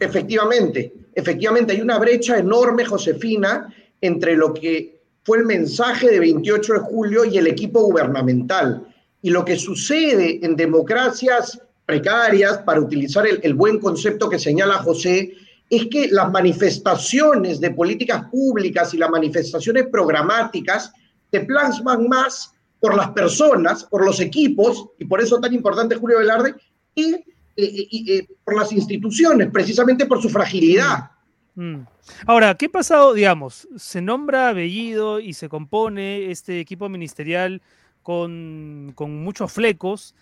[0.00, 6.72] Efectivamente, efectivamente, hay una brecha enorme, Josefina, entre lo que fue el mensaje de 28
[6.72, 8.86] de julio y el equipo gubernamental.
[9.22, 14.74] Y lo que sucede en democracias precarias, para utilizar el, el buen concepto que señala
[14.78, 15.32] José,
[15.70, 20.92] es que las manifestaciones de políticas públicas y las manifestaciones programáticas
[21.30, 26.18] se plasman más por las personas, por los equipos, y por eso tan importante Julio
[26.18, 26.54] Velarde,
[26.94, 27.24] y, eh,
[27.56, 31.10] y eh, por las instituciones, precisamente por su fragilidad.
[31.54, 31.80] Mm.
[32.26, 33.14] Ahora, ¿qué ha pasado?
[33.14, 37.62] Digamos, se nombra Bellido y se compone este equipo ministerial
[38.02, 40.14] con muchos flecos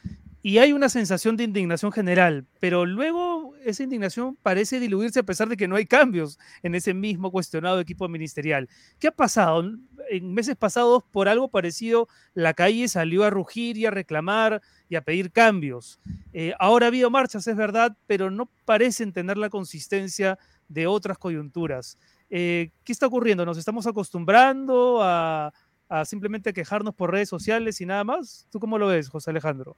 [0.43, 5.49] y hay una sensación de indignación general, pero luego esa indignación parece diluirse a pesar
[5.49, 8.69] de que no hay cambios en ese mismo cuestionado equipo ministerial.
[8.99, 9.63] ¿Qué ha pasado?
[10.11, 14.97] En meses pasados, por algo parecido, la calle salió a rugir y a reclamar y
[14.97, 16.01] a pedir cambios.
[16.33, 20.39] Eh, ahora ha habido marchas, es verdad, pero no parecen tener la consistencia
[20.69, 21.99] de otras coyunturas.
[22.35, 23.45] Eh, ¿Qué está ocurriendo?
[23.45, 25.53] ¿Nos estamos acostumbrando a,
[25.93, 28.47] a simplemente quejarnos por redes sociales y nada más?
[28.51, 29.77] ¿Tú cómo lo ves, José Alejandro?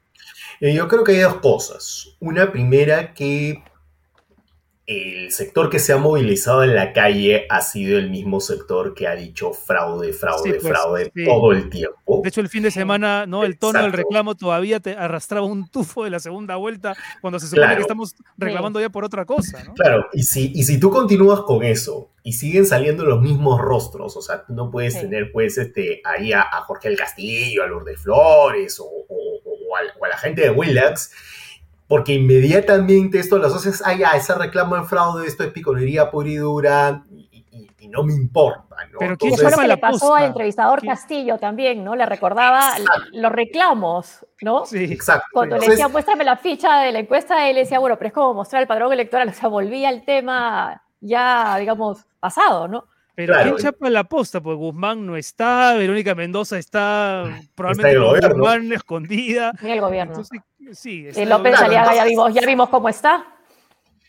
[0.60, 2.16] Eh, yo creo que hay dos cosas.
[2.20, 3.64] Una primera que
[4.86, 9.08] el sector que se ha movilizado en la calle ha sido el mismo sector que
[9.08, 11.24] ha dicho fraude, fraude, Sí, pues, fraude sí.
[11.24, 12.20] todo el tiempo.
[12.22, 13.44] De hecho, el fin de semana, ¿no?
[13.44, 17.46] El tono del reclamo todavía te arrastraba un tufo de la segunda vuelta cuando se
[17.46, 17.76] supone Claro.
[17.76, 19.72] que estamos reclamando ya por otra cosa, ¿no?
[19.72, 24.16] Claro, y si, y si tú continúas con eso y siguen saliendo los mismos rostros,
[24.18, 25.00] o sea, tú no puedes Sí.
[25.00, 29.76] tener pues este, ahí a, a Jorge el Castillo, a Lourdes Flores o, o- o
[29.76, 31.10] a, o a la gente de Willax,
[31.88, 36.28] porque inmediatamente esto lo asocias, ah, ya, ese reclamo de fraude, esto es piconería pura
[36.28, 38.98] y dura y, y- y no me importa, ¿no?
[38.98, 40.92] Pero ¿quién Entonces, lo que la le pasó al entrevistador ¿Quién?
[40.92, 41.94] Castillo también, ¿no?
[41.94, 42.70] Le recordaba
[43.12, 44.64] los reclamos, ¿no?
[44.64, 44.84] Sí.
[44.84, 45.26] exacto.
[45.32, 48.34] Cuando le decía, muéstrame la ficha de la encuesta, él decía, bueno, pero es como
[48.34, 52.86] mostrar el padrón electoral, o sea, volvía al tema ya, digamos, pasado, ¿no?
[53.14, 53.54] Pero Claro.
[53.56, 54.40] ¿quién chapa la posta?
[54.40, 58.32] Pues Guzmán no está, Verónica Mendoza está probablemente en el.
[58.34, 59.52] Guzmán escondida.
[59.62, 60.12] En el gobierno.
[60.14, 60.40] Entonces,
[60.72, 61.54] sí, Y está el López.
[61.54, 63.24] Aliaga ya entonces- vimos, ya vimos cómo está.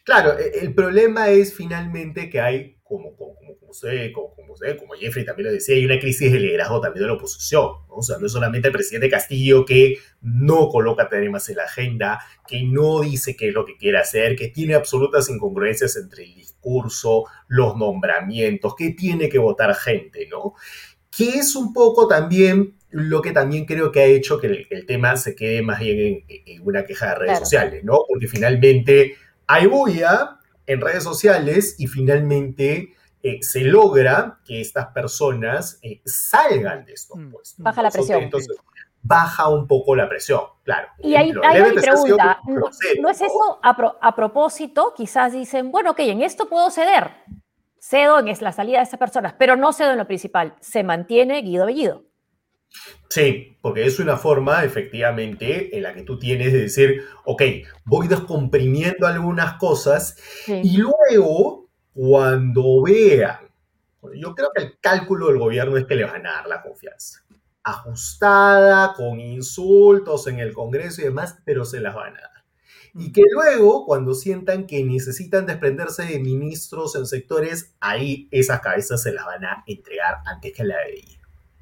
[0.04, 4.78] Claro, el problema es finalmente que hay, como, como, como, como usted, como, como usted,
[4.78, 7.64] como Jeffrey también lo decía, hay una crisis de liderazgo también de la oposición.
[7.88, 7.96] ¿no?
[7.96, 12.20] O sea, no es solamente el presidente Castillo que no coloca temas en la agenda,
[12.48, 16.36] que no dice qué es lo que quiere hacer, que tiene absolutas incongruencias entre el
[16.36, 20.54] discurso, los nombramientos, que tiene que votar gente, ¿no?
[21.10, 24.86] Que es un poco también lo que también creo que ha hecho que el, el
[24.86, 27.46] tema se quede más bien en, en una queja de redes Claro.
[27.46, 28.00] sociales, ¿no?
[28.08, 29.16] Porque finalmente
[29.48, 32.94] hay bulla en redes sociales y finalmente
[33.24, 37.32] eh, se logra que estas personas eh, salgan de estos Mm.
[37.32, 37.64] puestos.
[37.64, 38.22] Baja la presión.
[38.24, 38.56] Entonces,
[39.02, 40.88] baja un poco la presión, claro.
[41.00, 42.56] Y ahí, va mi pregunta, un
[43.02, 44.94] ¿no, es eso a, pro- a propósito?
[44.96, 47.12] Quizás dicen, bueno, ok, en esto puedo ceder,
[47.80, 50.84] cedo en es- la salida de esas personas, pero no cedo en lo principal, se
[50.84, 52.04] mantiene Guido Bellido.
[53.10, 57.42] Sí, porque es una forma efectivamente en la que tú tienes de decir, ok,
[57.86, 60.62] voy descomprimiendo algunas cosas Sí.
[60.64, 63.40] y luego cuando vean,
[64.16, 67.22] yo creo que el cálculo del gobierno es que le van a dar la confianza.
[67.64, 72.32] Ajustada, con insultos en el Congreso y demás, pero se las van a dar.
[72.94, 79.02] Y que luego, cuando sientan que necesitan desprenderse de ministros en sectores, ahí esas cabezas
[79.02, 81.20] se las van a entregar antes que la de ella.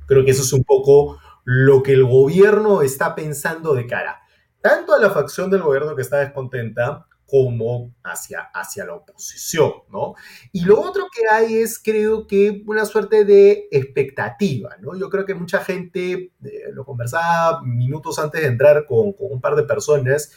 [0.08, 4.22] Creo que eso es un poco lo que el gobierno está pensando de cara,
[4.62, 10.14] tanto a la facción del gobierno que está descontenta como hacia, hacia la oposición, ¿no?
[10.52, 14.96] Y lo otro que hay es, creo que, una suerte de expectativa, ¿no?
[14.96, 19.42] Yo creo que mucha gente, eh, lo conversaba minutos antes de entrar con, con un
[19.42, 20.32] par de personas,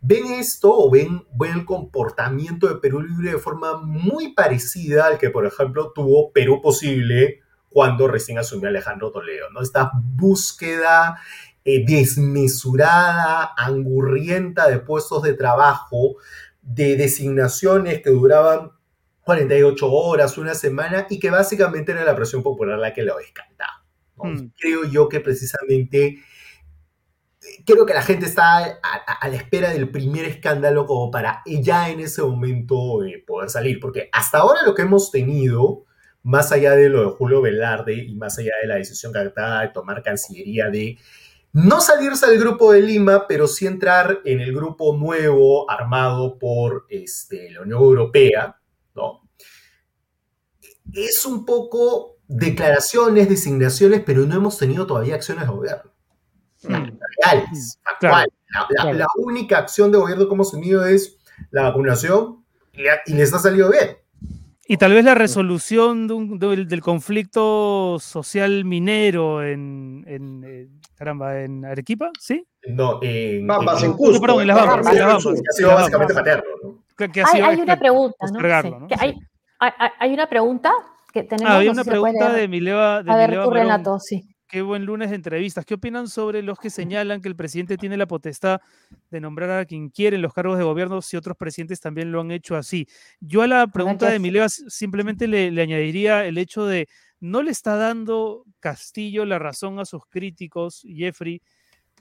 [0.00, 5.18] ven esto o ven, ven el comportamiento de Perú Libre de forma muy parecida al
[5.18, 7.40] que, por ejemplo, tuvo Perú Posible
[7.70, 9.60] cuando recién asumió Alejandro Toledo, ¿no?
[9.60, 11.18] Esta búsqueda
[11.64, 16.16] eh, desmesurada, angurrienta de puestos de trabajo,
[16.62, 18.72] de designaciones que duraban
[19.22, 23.84] 48 horas, una semana, y que básicamente era la presión popular la que lo descantaba.
[24.16, 24.24] ¿no?
[24.30, 24.52] Mm.
[24.58, 26.18] Creo yo que precisamente
[27.64, 31.42] creo que la gente está a, a- a la espera del primer escándalo como para
[31.46, 35.84] ya en ese momento eh, poder salir, porque hasta ahora lo que hemos tenido,
[36.26, 39.62] más allá de lo de Julio Velarde y más allá de la decisión que acaba
[39.62, 40.98] de tomar Cancillería de
[41.52, 46.84] no salirse del grupo de Lima, pero sí entrar en el grupo nuevo armado por
[46.90, 48.56] este, la Unión Europea,
[48.94, 49.22] ¿no?
[50.92, 55.92] Es un poco declaraciones, designaciones, pero no hemos tenido todavía acciones de gobierno
[57.22, 58.32] reales, factuales.
[58.48, 61.16] La, la- única acción de gobierno que hemos tenido es
[61.50, 63.98] la vacunación y, y les ha salido bien.
[64.68, 70.68] Y tal vez la resolución de un- del, del conflicto social minero en, en, eh,
[70.96, 72.44] caramba, en Arequipa, ¿sí?
[72.68, 74.20] No, en, Bambas en en- Cusco.
[74.20, 75.24] perdón, en las Bambas, en las Bambas.
[75.24, 76.14] básicamente Bambas.
[76.14, 76.84] paterno, ¿no?
[76.96, 78.40] Que, que ha Hay, hay una pregunta, ¿no?
[78.80, 78.88] ¿no?
[78.88, 78.94] Sí.
[78.98, 79.14] hay,
[80.00, 80.72] hay, una pregunta
[81.12, 81.52] que tenemos.
[81.52, 83.66] Ah, había no una si pregunta de Mileva, de A ver, Mileva tu Marón.
[83.66, 84.22] Renato, sí.
[84.48, 85.64] Qué buen lunes de entrevistas.
[85.64, 88.60] ¿Qué opinan sobre los que señalan que el presidente tiene la potestad
[89.10, 92.20] de nombrar a quien quiere en los cargos de gobierno si otros presidentes también lo
[92.20, 92.86] han hecho así?
[93.20, 94.18] Yo a la pregunta de.
[94.18, 96.88] Mileva simplemente le, le añadiría el hecho de
[97.20, 101.42] no le está dando Castillo la razón a sus críticos, Jeffrey,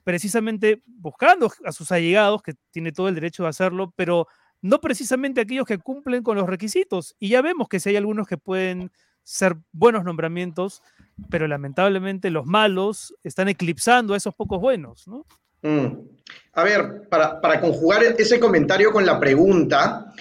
[0.04, 4.28] precisamente buscando a sus allegados, que tiene todo el derecho de hacerlo, pero
[4.62, 7.16] no precisamente aquellos que cumplen con los requisitos.
[7.20, 8.92] Y ya vemos que si hay algunos que pueden
[9.24, 10.82] ser buenos nombramientos,
[11.30, 15.26] pero lamentablemente los malos están eclipsando a esos pocos buenos, ¿no?
[15.62, 15.98] Mm.
[16.54, 20.14] A ver, para, para conjugar ese comentario con la pregunta,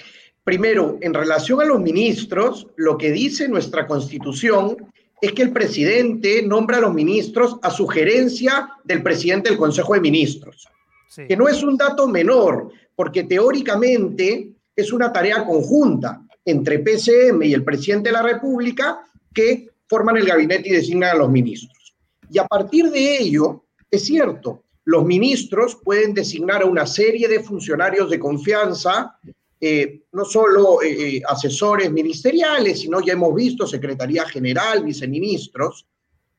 [0.43, 4.77] primero, en relación a los ministros, lo que dice nuestra constitución
[5.21, 10.01] es que el presidente nombra a los ministros a sugerencia del presidente del Consejo de
[10.01, 10.67] Ministros,
[11.09, 11.27] Sí.
[11.27, 17.53] que no es un dato menor, porque teóricamente es una tarea conjunta entre PCM y
[17.53, 18.99] el presidente de la República
[19.33, 21.95] que forman el gabinete y designan a los ministros.
[22.29, 27.41] Y a partir de ello, es cierto, los ministros pueden designar a una serie de
[27.41, 29.17] funcionarios de confianza,
[29.59, 35.87] eh, no solo eh, eh, asesores ministeriales, sino ya hemos visto Secretaría General, viceministros,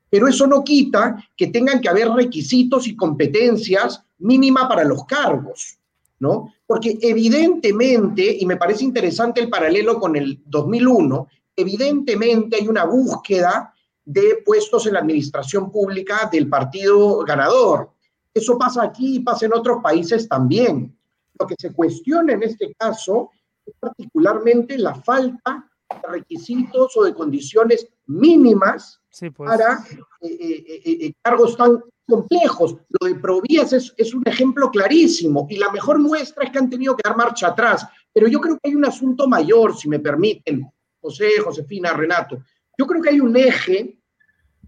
[0.09, 5.79] pero eso no quita que tengan que haber requisitos y competencias mínima para los cargos,
[6.21, 6.55] ¿no?
[6.67, 13.73] Porque evidentemente, y me parece interesante el paralelo con el 2001, evidentemente hay una búsqueda
[14.05, 17.91] de puestos en la administración pública del partido ganador.
[18.33, 20.97] Eso pasa aquí y pasa en otros países también.
[21.39, 23.31] Lo que se cuestiona en este caso
[23.65, 29.33] es particularmente la falta de requisitos o de condiciones mínimas pues.
[29.37, 29.85] para
[30.21, 32.77] eh, eh, eh, cargos tan complejos.
[33.01, 36.71] Lo de Provías es, es, un ejemplo clarísimo y la mejor muestra es que han
[36.71, 37.87] tenido que dar marcha atrás.
[38.13, 40.71] Pero yo creo que hay un asunto mayor, si me permiten,
[41.07, 42.43] José, Josefina, Renato.
[42.77, 43.97] Yo creo que hay un eje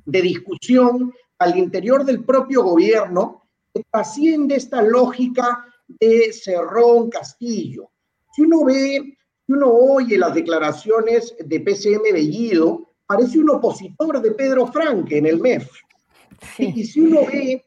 [0.04, 3.42] de discusión al interior del propio gobierno
[3.90, 7.90] trasciende esta lógica de Cerrón Castillo.
[8.32, 9.16] Si uno ve,
[9.46, 15.26] si uno oye las declaraciones de PCM Bellido, parece un opositor de Pedro Franque en
[15.26, 15.68] el MEF.
[16.58, 17.64] Y si uno ve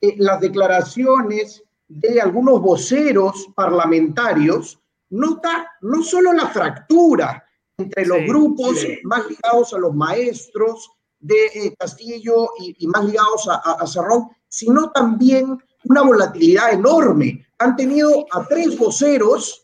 [0.00, 4.78] eh, las declaraciones de algunos voceros parlamentarios,
[5.10, 7.44] nota no solo la fractura
[7.82, 13.56] entre los grupos más ligados a los maestros de eh, Castillo y, más ligados a,
[13.72, 17.46] a Cerrón, sino también una volatilidad enorme.
[17.58, 19.62] Han tenido a tres voceros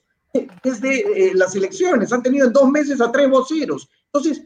[0.62, 3.88] desde eh, las elecciones, han tenido en dos meses a tres voceros.
[4.06, 4.42] Entonces,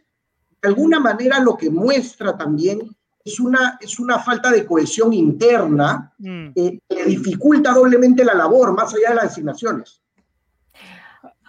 [0.62, 2.94] de alguna manera lo que muestra también
[3.24, 6.48] es una, es una falta de cohesión interna mm.
[6.54, 10.01] eh, que dificulta doblemente la labor, más allá de las designaciones.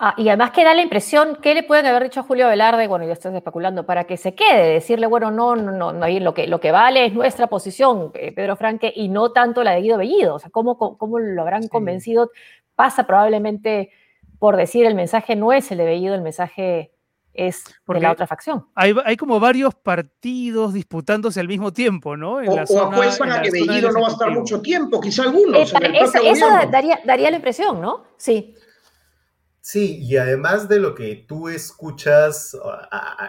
[0.05, 2.87] Ah, y además que da la impresión, ¿qué le pueden haber dicho a Julio Velarde?
[2.87, 6.33] Bueno, ya estás especulando, para que se quede, decirle, bueno, no, no, no, no lo,
[6.33, 9.79] que, lo que vale es nuestra posición, eh, Pedro Franque, y no tanto la de
[9.79, 10.35] Guido Bellido.
[10.35, 12.31] O sea, ¿cómo, cómo lo habrán convencido?
[12.75, 13.91] Pasa probablemente
[14.39, 16.91] por decir el mensaje no es el de Bellido, el mensaje
[17.33, 18.65] es de la otra facción.
[18.75, 22.41] Hay, hay, como varios partidos disputándose al mismo tiempo, ¿no?
[22.41, 25.23] En o, la zona, apuestan a que Bellido no va a estar mucho tiempo, quizá
[25.23, 25.61] algunos.
[25.61, 28.03] esa, esa daría, daría la impresión, ¿no?
[28.17, 28.53] Sí.
[29.65, 32.57] Sí, y además de lo que tú escuchas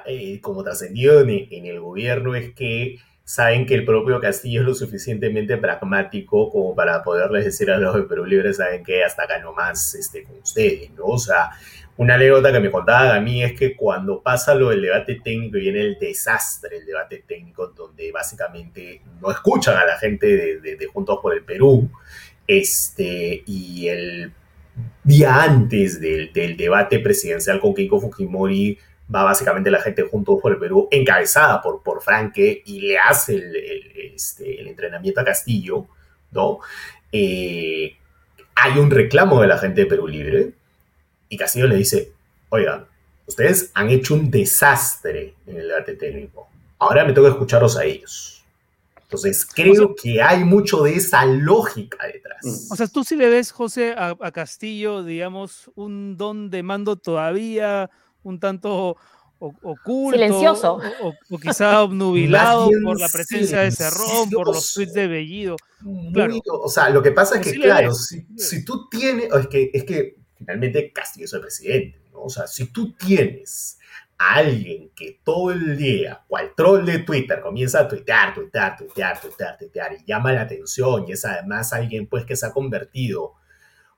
[0.04, 4.74] eh, como trascendido en, el gobierno es que saben que el propio Castillo es lo
[4.74, 9.38] suficientemente pragmático como para poderles decir a los de Perú Libre, saben que hasta acá
[9.38, 11.04] nomás este, con ustedes, ¿no?
[11.04, 11.50] O sea,
[11.98, 15.58] una anécdota que me contaban a mí es que cuando pasa lo del debate técnico
[15.58, 20.86] viene el desastre, el debate técnico, donde básicamente no escuchan a la gente de, de
[20.86, 21.88] Juntos por el Perú,
[22.48, 24.32] este, y el
[25.02, 28.78] día antes del, debate presidencial con Keiko Fujimori,
[29.14, 33.34] va básicamente la gente junto por el Perú, encabezada por, por Franque, y le hace
[33.34, 33.56] el,
[34.14, 35.86] este, el entrenamiento a Castillo,
[36.32, 36.60] ¿no?
[37.12, 37.96] Eh,
[38.54, 40.52] hay un reclamo de la gente de Perú Libre,
[41.28, 42.12] y Castillo le dice,
[42.48, 42.86] oigan,
[43.26, 46.48] ustedes han hecho un desastre en el debate técnico,
[46.78, 48.43] ahora me que escucharlos a ellos.
[49.14, 52.38] Entonces, creo que hay mucho de esa lógica detrás.
[52.42, 52.72] Mm.
[52.72, 57.90] O sea, tú sí le ves, José, a, Castillo, digamos, un don de mando todavía
[58.22, 58.96] un tanto
[59.38, 60.12] oculto.
[60.12, 60.80] Silencioso.
[61.30, 65.56] O, quizá obnubilado por la presencia de Cerrón, por los tweets de Bellido.
[66.12, 66.34] Claro.
[66.46, 70.16] o sea, lo que pasa es que, claro, si, tú tienes, es que, es que
[70.36, 72.22] finalmente Castillo es el presidente, ¿no?
[72.22, 73.78] O sea, si tú tienes
[74.18, 79.58] alguien que todo el día, cual troll de Twitter, comienza a tuitear, tuitear, tuitear, tuitear,
[79.58, 83.34] tuitear y llama la atención y es además alguien pues que se ha convertido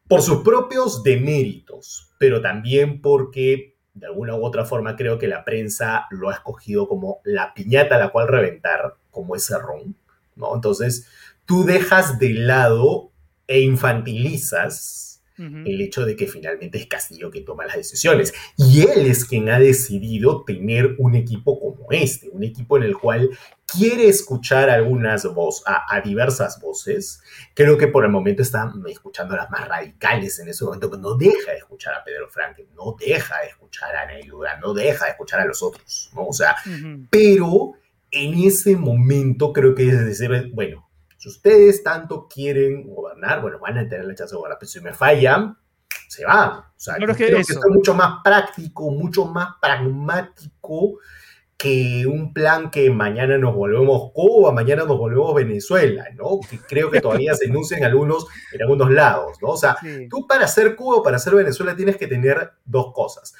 [0.08, 5.44] por sus propios deméritos, pero también porque de alguna u otra forma creo que la
[5.44, 9.96] prensa lo ha escogido como la piñata a la cual reventar, como ese ron,
[10.34, 10.54] ¿no?
[10.54, 11.08] Entonces,
[11.46, 13.10] tú dejas de lado
[13.46, 18.32] e infantilizas el hecho de que finalmente es Castillo quien toma las decisiones.
[18.56, 22.96] Y él es quien ha decidido tener un equipo como este, un equipo en el
[22.96, 23.30] cual
[23.66, 27.20] quiere escuchar algunas voces, a, diversas voces.
[27.54, 31.14] Creo que por el momento está escuchando las más radicales en ese momento, pero no
[31.16, 35.10] deja de escuchar a Pedro Franklin, no deja de escuchar a Neylura, no deja de
[35.12, 36.26] escuchar a los otros, ¿no?
[36.26, 36.56] O sea,
[37.10, 37.72] pero
[38.10, 40.85] en ese momento creo que es decir, bueno,
[41.26, 44.80] si ustedes tanto quieren gobernar, bueno, van a tener la chance de gobernar, pero si
[44.80, 45.58] me fallan,
[46.06, 46.50] se van.
[46.50, 51.00] O sea, creo que, es mucho más práctico, mucho más pragmático
[51.56, 56.38] que un plan que mañana nos volvemos Cuba, mañana nos volvemos Venezuela, ¿no?
[56.48, 59.48] Que creo que todavía se enuncian algunos, en algunos lados, ¿no?
[59.48, 59.76] O sea,
[60.08, 63.34] tú para ser Cuba o para ser Venezuela tienes que tener dos cosas.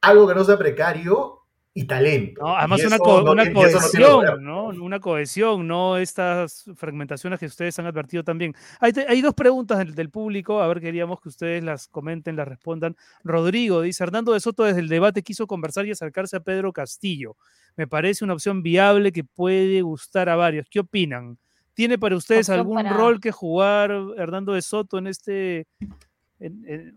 [0.00, 1.37] Algo que no sea precario
[1.78, 2.44] y talento.
[2.44, 8.52] además, una, cohesión, no, Una cohesión, no estas fragmentaciones que ustedes han advertido también.
[8.80, 12.96] Hay, dos preguntas del, público, a ver, queríamos que ustedes las comenten, las respondan.
[13.22, 17.36] Rodrigo dice: Hernando de Soto desde el debate quiso conversar y acercarse a Pedro Castillo.
[17.76, 20.66] Me parece una opción viable que puede gustar a varios.
[20.68, 21.38] ¿Qué opinan?
[21.74, 25.68] ¿Tiene para ustedes algún rol que jugar Hernando de Soto en este.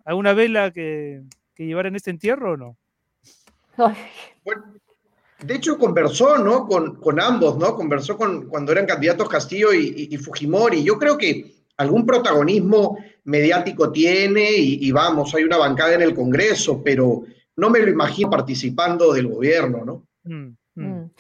[0.06, 1.22] alguna vela que,
[1.54, 2.78] que llevar en este entierro o no?
[5.44, 6.68] De hecho, conversó, ¿no?
[6.68, 7.76] Con, ambos, ¿no?
[7.76, 10.84] Conversó con cuando eran candidatos Castillo y, Fujimori.
[10.84, 16.82] Yo creo que algún protagonismo mediático tiene y, vamos, hay una bancada en el Congreso,
[16.84, 17.24] pero
[17.56, 20.04] no me lo imagino participando del gobierno, ¿no?
[20.24, 20.84] Mm, mm.
[20.84, 21.12] Mm.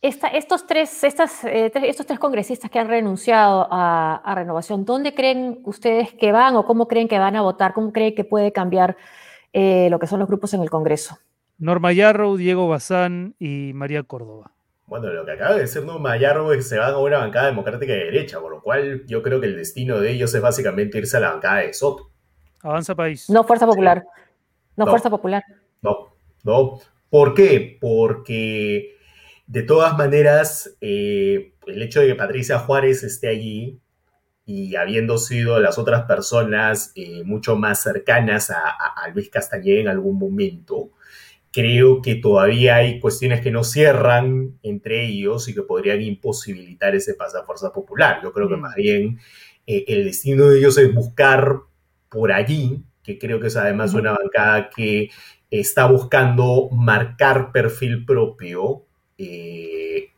[0.00, 5.60] estos, tres, estas, eh, estos tres congresistas que han renunciado a, a, Renovación, ¿dónde creen
[5.64, 7.74] ustedes que van o cómo creen que van a votar?
[7.74, 8.96] ¿Cómo creen que puede cambiar
[9.52, 11.18] eh, lo que son los grupos en el Congreso?
[11.58, 14.52] Norma Yarrow, Diego Bazán y María Córdoba.
[14.86, 17.46] Bueno, lo que acaba de decir Norma Yarrow es que se van a una bancada
[17.46, 20.98] democrática de derecha, por lo cual yo creo que el destino de ellos es básicamente
[20.98, 22.10] irse a la bancada de Soto.
[22.62, 23.28] Avanza país.
[23.28, 24.04] No Fuerza Popular.
[24.76, 25.42] No, Fuerza Popular.
[25.82, 26.78] No, no.
[27.10, 27.78] ¿Por qué?
[27.80, 28.96] Porque
[29.46, 33.80] de todas maneras, eh, el hecho de que Patricia Juárez esté allí
[34.44, 39.88] y habiendo sido las otras personas eh, mucho más cercanas a, a Luis Castañeda en
[39.88, 40.90] algún momento,
[41.56, 47.14] creo que todavía hay cuestiones que no cierran entre ellos y que podrían imposibilitar ese
[47.14, 48.20] paso a fuerza popular.
[48.22, 48.60] Yo creo que mm.
[48.60, 49.18] más bien
[49.66, 51.60] eh, el destino de ellos es buscar
[52.10, 55.08] por allí, que creo que es además una bancada que
[55.50, 58.84] está buscando marcar perfil propio.
[59.16, 60.10] Eh,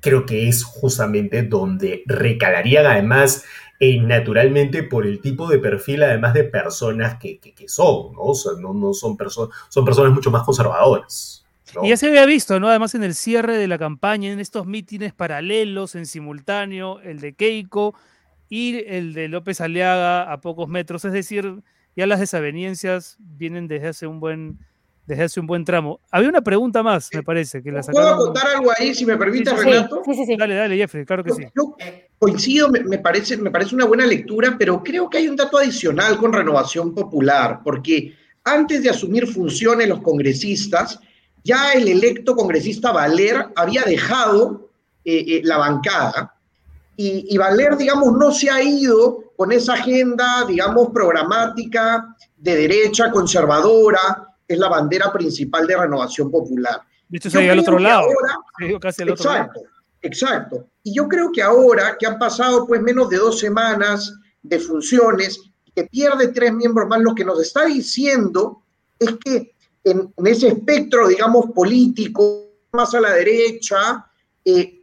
[0.00, 3.46] creo que es justamente donde recalarían además
[3.84, 8.32] e naturalmente por el tipo de perfil, además de personas que, son, ¿no?
[8.72, 11.44] no, son, personas son personas mucho más conservadoras.
[11.82, 12.68] Y ya se había visto, ¿no?
[12.68, 17.34] Además en el cierre de la campaña, en estos mítines paralelos, en simultáneo, el de
[17.34, 17.94] Keiko
[18.48, 21.04] y el de López Aliaga a pocos metros.
[21.04, 21.62] Es decir,
[21.96, 24.60] ya las desavenencias vienen desde hace un buen,
[25.06, 26.00] desde hace un buen tramo.
[26.10, 29.54] Había una pregunta más, me parece, que la ¿Puedo contar algo ahí, si me permite,
[29.54, 30.02] Renato?
[30.04, 30.36] Sí, sí, sí.
[30.36, 31.42] Dale, dale, Jeffrey, claro que sí.
[31.54, 31.76] Yo
[32.18, 36.16] coincido, me, parece, me parece una buena lectura, pero creo que hay un dato adicional
[36.16, 40.98] con Renovación Popular, porque antes de asumir funciones los congresistas,
[41.42, 44.70] ya el electo congresista Valer había dejado
[45.04, 46.34] eh, eh, la bancada
[46.96, 53.10] y, y Valer, digamos, no se ha ido con esa agenda, digamos, programática de derecha
[53.10, 56.80] conservadora, es la bandera principal de Renovación Popular.
[57.08, 58.08] De hecho, se al otro lado.
[58.80, 59.72] casi al otro exacto, lado.
[60.02, 60.68] exacto.
[60.82, 65.40] Y yo creo que ahora que han pasado pues menos de dos semanas de funciones,
[65.74, 68.62] que pierde tres miembros más, lo que nos está diciendo
[68.98, 74.06] es que en, ese espectro, digamos, político, más a la derecha,
[74.44, 74.80] eh,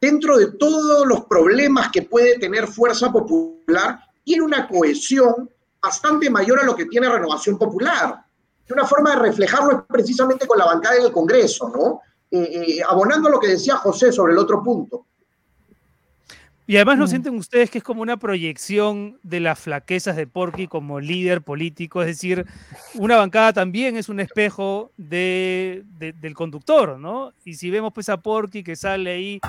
[0.00, 5.50] dentro de todos los problemas que puede tener Fuerza Popular, tiene una cohesión
[5.80, 8.24] bastante mayor a lo que tiene Renovación Popular
[8.70, 12.00] una forma de reflejarlo es precisamente con la bancada en el Congreso, ¿no?
[12.30, 15.06] Eh, eh, abonando lo que decía José sobre el otro punto.
[16.66, 17.08] Y además no mm.
[17.08, 22.00] sienten ustedes que es como una proyección de las flaquezas de Porky como líder político,
[22.00, 22.46] es decir,
[22.94, 27.32] una bancada también es un espejo de, del conductor, ¿no?
[27.44, 29.40] Y si vemos pues a Porky que sale ahí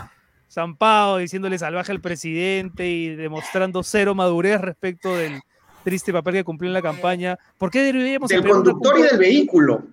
[0.52, 5.42] zampado diciéndole salvaje al presidente y demostrando cero madurez respecto del,
[5.84, 7.38] triste papel que cumplió en la campaña.
[7.58, 9.84] ¿Por qué deberíamos del conductor y del vehículo?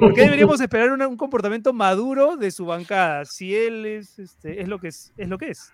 [0.00, 4.68] ¿Por qué deberíamos esperar un comportamiento maduro de su bancada si él es, este, es
[4.68, 5.72] lo que es, es lo que es?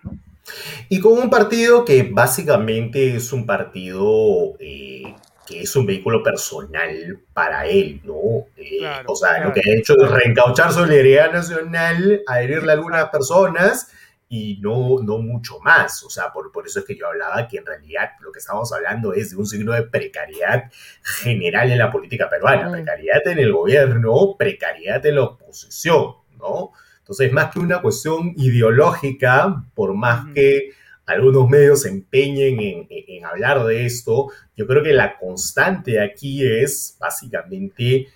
[0.87, 5.13] Y con un partido que básicamente es un partido eh,
[5.45, 8.45] que es un vehículo personal para él, ¿no?
[8.57, 13.91] Eh, o sea, lo que ha hecho es reencauchar solidaridad nacional, adherirle a algunas personas
[14.29, 16.03] y no, no mucho más.
[16.03, 18.71] O sea, por, por eso es que yo hablaba que en realidad lo que estamos
[18.71, 20.71] hablando es de un signo de precariedad
[21.01, 26.71] general en la política peruana, precariedad en el gobierno, precariedad en la oposición, ¿no?
[26.99, 30.69] Entonces, más que una cuestión ideológica, por más que
[31.07, 36.45] algunos medios se empeñen en, en, hablar de esto, yo creo que la constante aquí
[36.45, 38.09] es básicamente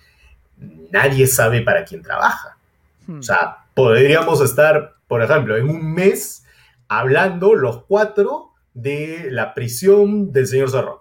[0.92, 2.56] nadie sabe para quién trabaja.
[3.08, 6.44] O sea, podríamos estar por ejemplo, en un mes
[6.88, 10.96] hablando los cuatro de la prisión del señor Cerrón.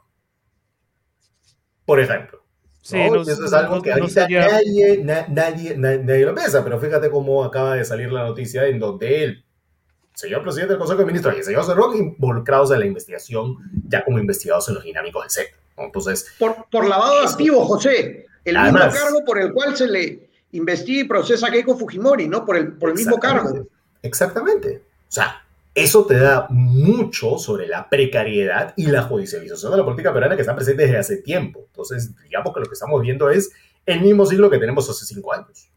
[1.83, 2.43] Por ejemplo.
[2.83, 7.73] Sí, eso es algo que ahorita nadie, nadie, nadie, lo piensa, pero fíjate cómo acaba
[7.73, 9.45] de salir la noticia en donde el
[10.13, 13.57] señor presidente del Consejo de Ministros y el señor Cerrón involucrados en la investigación,
[13.87, 15.59] ya como investigados en los dinámicos del sector.
[15.77, 20.29] Entonces, por, por lavado de activos, José, el mismo cargo por el cual se le
[20.51, 22.45] investiga y procesa a Keiko Fujimori, ¿no?
[22.45, 23.67] Por el, por el mismo cargo.
[24.03, 24.83] Exactamente.
[25.07, 25.43] O sea,
[25.73, 30.41] eso te da mucho sobre la precariedad y la judicialización de la política peruana que
[30.41, 31.61] está presente desde hace tiempo.
[31.67, 33.51] Entonces, digamos que lo que estamos viendo es
[33.85, 35.69] el mismo siglo que tenemos hace cinco años.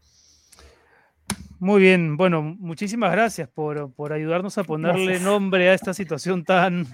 [1.59, 6.85] Muy bien, bueno, muchísimas gracias por, ayudarnos a ponerle nombre a esta situación tan,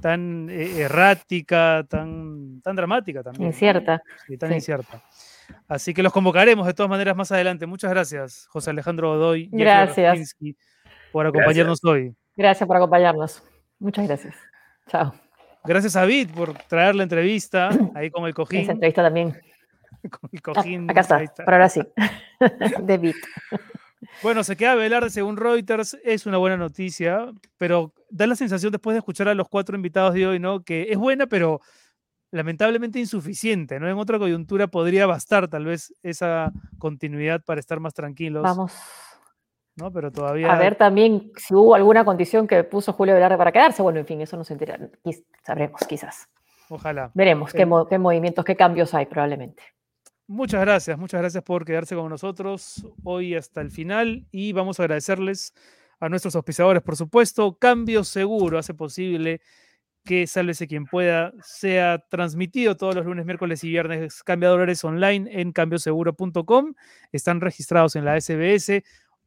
[0.00, 3.48] tan eh, errática, tan, tan dramática también.
[3.48, 4.00] Incierta.
[4.28, 5.02] Y tan incierta.
[5.68, 7.66] Así que los convocaremos de todas maneras más adelante.
[7.66, 9.48] Muchas gracias, José Alejandro Godoy.
[9.52, 10.36] Gracias.
[11.12, 12.14] Por acompañarnos hoy.
[12.36, 13.42] Gracias por acompañarnos.
[13.78, 14.34] Muchas gracias.
[14.88, 15.14] Chao.
[15.64, 18.60] Gracias a Vid por traer la entrevista ahí con el cojín.
[18.60, 19.36] Esa entrevista también.
[20.10, 20.86] con el cojín.
[20.88, 21.82] Ah, acá está, pero ahora sí.
[22.82, 23.14] de Vid.
[24.22, 28.94] Bueno, se queda Velarde según Reuters, es una buena noticia, pero da la sensación después
[28.94, 30.62] de escuchar a los cuatro invitados de hoy, ¿no?
[30.62, 31.60] Que es buena, pero
[32.36, 33.88] lamentablemente insuficiente, ¿no?
[33.88, 38.42] En otra coyuntura podría bastar tal vez esa continuidad para estar más tranquilos.
[38.42, 38.72] Vamos.
[39.76, 39.92] ¿no?
[39.92, 40.52] Pero todavía...
[40.52, 43.82] A ver también si hubo alguna condición que puso Julio Velarde para quedarse.
[43.82, 44.90] Bueno, en fin, eso nos enteraremos,
[45.44, 46.28] sabremos quizás.
[46.68, 47.10] Ojalá.
[47.14, 49.62] Veremos qué, qué movimientos, qué cambios hay probablemente.
[50.26, 54.82] Muchas gracias, muchas gracias por quedarse con nosotros hoy hasta el final y vamos a
[54.82, 55.54] agradecerles
[56.00, 57.56] a nuestros auspiciadores, por supuesto.
[57.58, 59.40] Cambio Seguro hace posible
[60.06, 64.22] que Sálvese quien pueda sea transmitido todos los lunes, miércoles y viernes.
[64.22, 66.74] Cambiadores online en cambioseguro.com.
[67.12, 68.82] Están registrados en la SBS.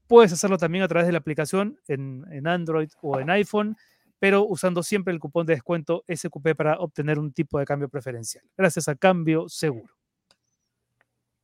[0.07, 3.77] Puedes hacerlo también a través de la aplicación en, en Android o en iPhone,
[4.17, 8.43] pero usando siempre el cupón de descuento SQP para obtener un tipo de cambio preferencial.
[8.57, 9.98] Gracias a Cambio Seguro.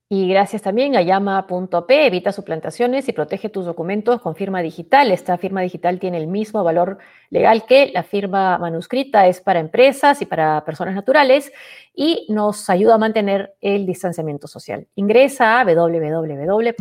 [0.07, 5.11] Y gracias también a llama.p, evita suplantaciones y protege tus documentos con firma digital.
[5.11, 6.99] Esta firma digital tiene el mismo valor
[7.31, 11.51] legal que la firma manuscrita, es para empresas y para personas naturales
[11.95, 14.87] y nos ayuda a mantener el distanciamiento social.
[14.93, 16.77] Ingresa a www.llama.pe.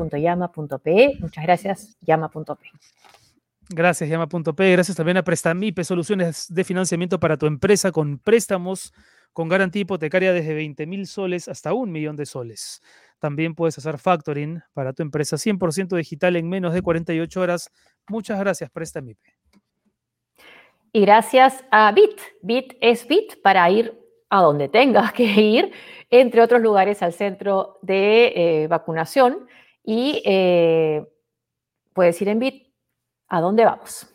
[1.21, 2.71] Muchas gracias, llama.p.
[3.71, 4.73] Gracias, llama.p.
[4.73, 8.93] Gracias también a Prestamipe, soluciones de financiamiento para tu empresa con préstamos
[9.35, 12.81] con garantía hipotecaria desde 20 mil soles hasta un millón de soles.
[13.25, 17.71] También puedes hacer factoring para tu empresa 100% digital en menos de 48 horas.
[18.07, 19.33] Muchas gracias, Prestamipe.
[20.93, 22.21] Y gracias a Bit.
[22.43, 23.99] Bit es Bit para ir
[24.29, 25.73] a donde tengas que ir,
[26.11, 29.47] entre otros lugares al centro de eh, vacunación.
[29.83, 31.03] Y eh,
[31.95, 32.75] puedes ir en Bit
[33.29, 34.07] a dónde vamos.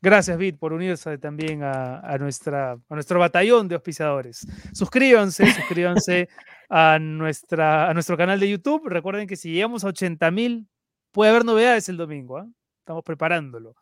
[0.00, 4.46] Gracias, Bit, por unirse también a, nuestra, a nuestro batallón de auspiciadores.
[4.72, 6.28] Suscríbanse, suscríbanse
[6.70, 8.88] a, nuestra, a nuestro canal de YouTube.
[8.88, 10.68] Recuerden que si llegamos a 80 mil,
[11.12, 12.38] puede haber novedades el domingo.
[12.38, 12.46] ¿ah?
[12.78, 13.74] Estamos preparándolo.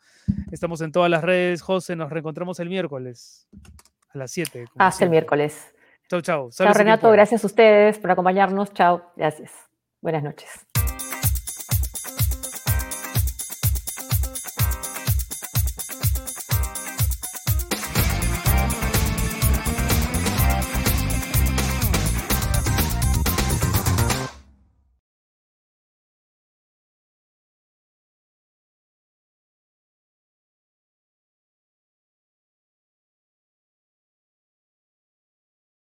[0.51, 1.63] Estamos en todas las redes.
[1.63, 3.47] José, nos reencontramos el miércoles
[4.13, 4.65] a las 7.
[4.79, 5.75] Hasta el miércoles.
[6.11, 6.51] Chau, chau.
[6.51, 7.11] Chao, Renato.
[7.11, 8.73] Gracias a ustedes por acompañarnos.
[8.73, 9.13] Chao.
[9.17, 9.53] Gracias.
[10.01, 10.68] Buenas noches.